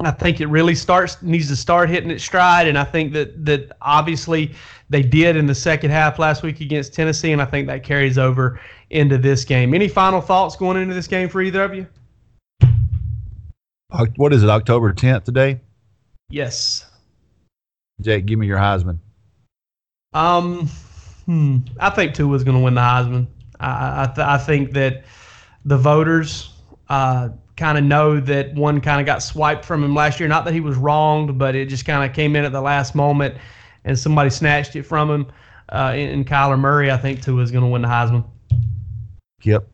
[0.00, 3.44] I think it really starts needs to start hitting its stride and I think that
[3.44, 4.54] that obviously
[4.90, 8.18] they did in the second half last week against Tennessee and I think that carries
[8.18, 8.60] over
[8.90, 9.74] into this game.
[9.74, 11.86] Any final thoughts going into this game for either of you?
[14.16, 14.48] What is it?
[14.48, 15.60] October 10th today?
[16.30, 16.86] Yes.
[18.00, 18.98] Jake, give me your Heisman.
[20.14, 20.68] Um
[21.26, 21.58] Hmm.
[21.78, 23.26] I think Tua's going to win the Heisman.
[23.60, 25.04] I I, th- I think that
[25.64, 26.50] the voters
[26.88, 30.28] uh, kind of know that one kind of got swiped from him last year.
[30.28, 32.94] Not that he was wronged, but it just kind of came in at the last
[32.94, 33.36] moment,
[33.84, 35.26] and somebody snatched it from him.
[35.68, 38.24] Uh, in, in Kyler Murray, I think Tua is going to win the Heisman.
[39.42, 39.66] Yep.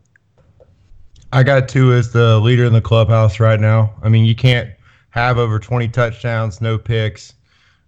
[1.33, 3.95] I got Tua as the leader in the clubhouse right now.
[4.03, 4.71] I mean, you can't
[5.11, 7.35] have over 20 touchdowns, no picks,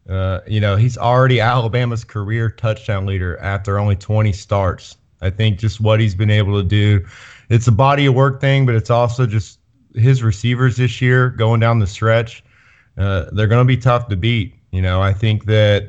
[0.09, 4.97] uh, you know, he's already Alabama's career touchdown leader after only 20 starts.
[5.21, 7.05] I think just what he's been able to do.
[7.49, 9.59] It's a body of work thing, but it's also just
[9.95, 12.43] his receivers this year going down the stretch.
[12.97, 14.55] Uh, they're going to be tough to beat.
[14.71, 15.89] You know, I think that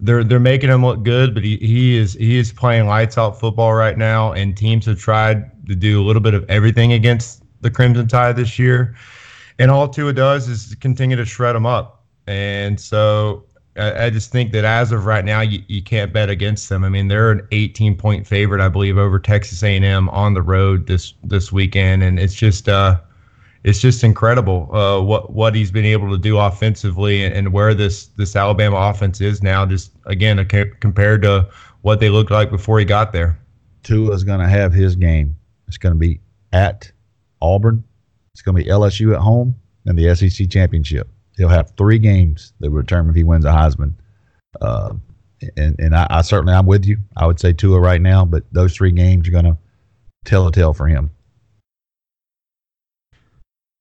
[0.00, 3.40] they're they're making him look good, but he, he is he is playing lights out
[3.40, 7.42] football right now, and teams have tried to do a little bit of everything against
[7.62, 8.94] the Crimson Tide this year,
[9.58, 13.44] and all Tua does is continue to shred them up, and so
[13.76, 16.84] I, I just think that as of right now, you, you can't bet against them.
[16.84, 20.86] I mean, they're an 18 point favorite, I believe, over Texas A&M on the road
[20.86, 23.00] this this weekend, and it's just uh
[23.64, 27.74] it's just incredible uh, what what he's been able to do offensively and, and, where
[27.74, 29.66] this this Alabama offense is now.
[29.66, 31.48] Just again, compared to
[31.82, 33.38] what they looked like before he got there.
[33.82, 35.36] Tua is going to have his game.
[35.68, 36.20] It's going to be
[36.52, 36.90] at
[37.40, 37.84] Auburn.
[38.32, 39.54] It's going to be LSU at home
[39.84, 41.08] and the SEC championship.
[41.36, 43.92] He'll have three games that will determine if he wins a Heisman.
[44.60, 44.94] Uh,
[45.56, 46.98] and and I, I certainly I'm with you.
[47.16, 49.56] I would say Tua right now, but those three games are going to
[50.24, 51.10] tell a tale for him.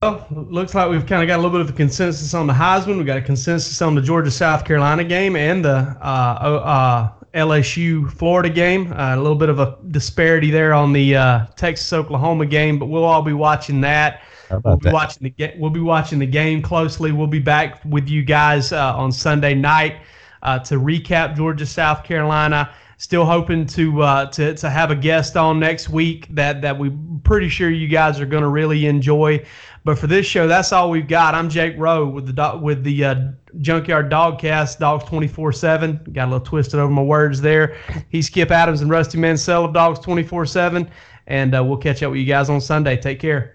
[0.01, 2.53] Well, looks like we've kind of got a little bit of a consensus on the
[2.53, 2.97] Heisman.
[2.97, 8.12] We got a consensus on the Georgia South Carolina game and the uh, uh, LSU
[8.12, 8.91] Florida game.
[8.91, 12.88] Uh, a little bit of a disparity there on the uh, Texas Oklahoma game, but
[12.88, 14.22] we'll all be watching that.
[14.50, 14.93] We'll be that?
[14.93, 17.12] watching the ga- we'll be watching the game closely.
[17.12, 19.98] We'll be back with you guys uh, on Sunday night
[20.41, 25.36] uh, to recap Georgia South Carolina still hoping to uh, to to have a guest
[25.36, 29.43] on next week that that we're pretty sure you guys are going to really enjoy.
[29.84, 31.36] But for this show, that's all we've got.
[31.36, 33.16] I'm Jake Rowe with the with the uh,
[33.60, 36.08] Junkyard Dogcast, Dogs 24 7.
[36.12, 37.78] Got a little twisted over my words there.
[38.10, 40.89] He's Skip Adams and Rusty Mansell of Dogs 24 7.
[41.28, 42.98] And uh, we'll catch up with you guys on Sunday.
[42.98, 43.55] Take care.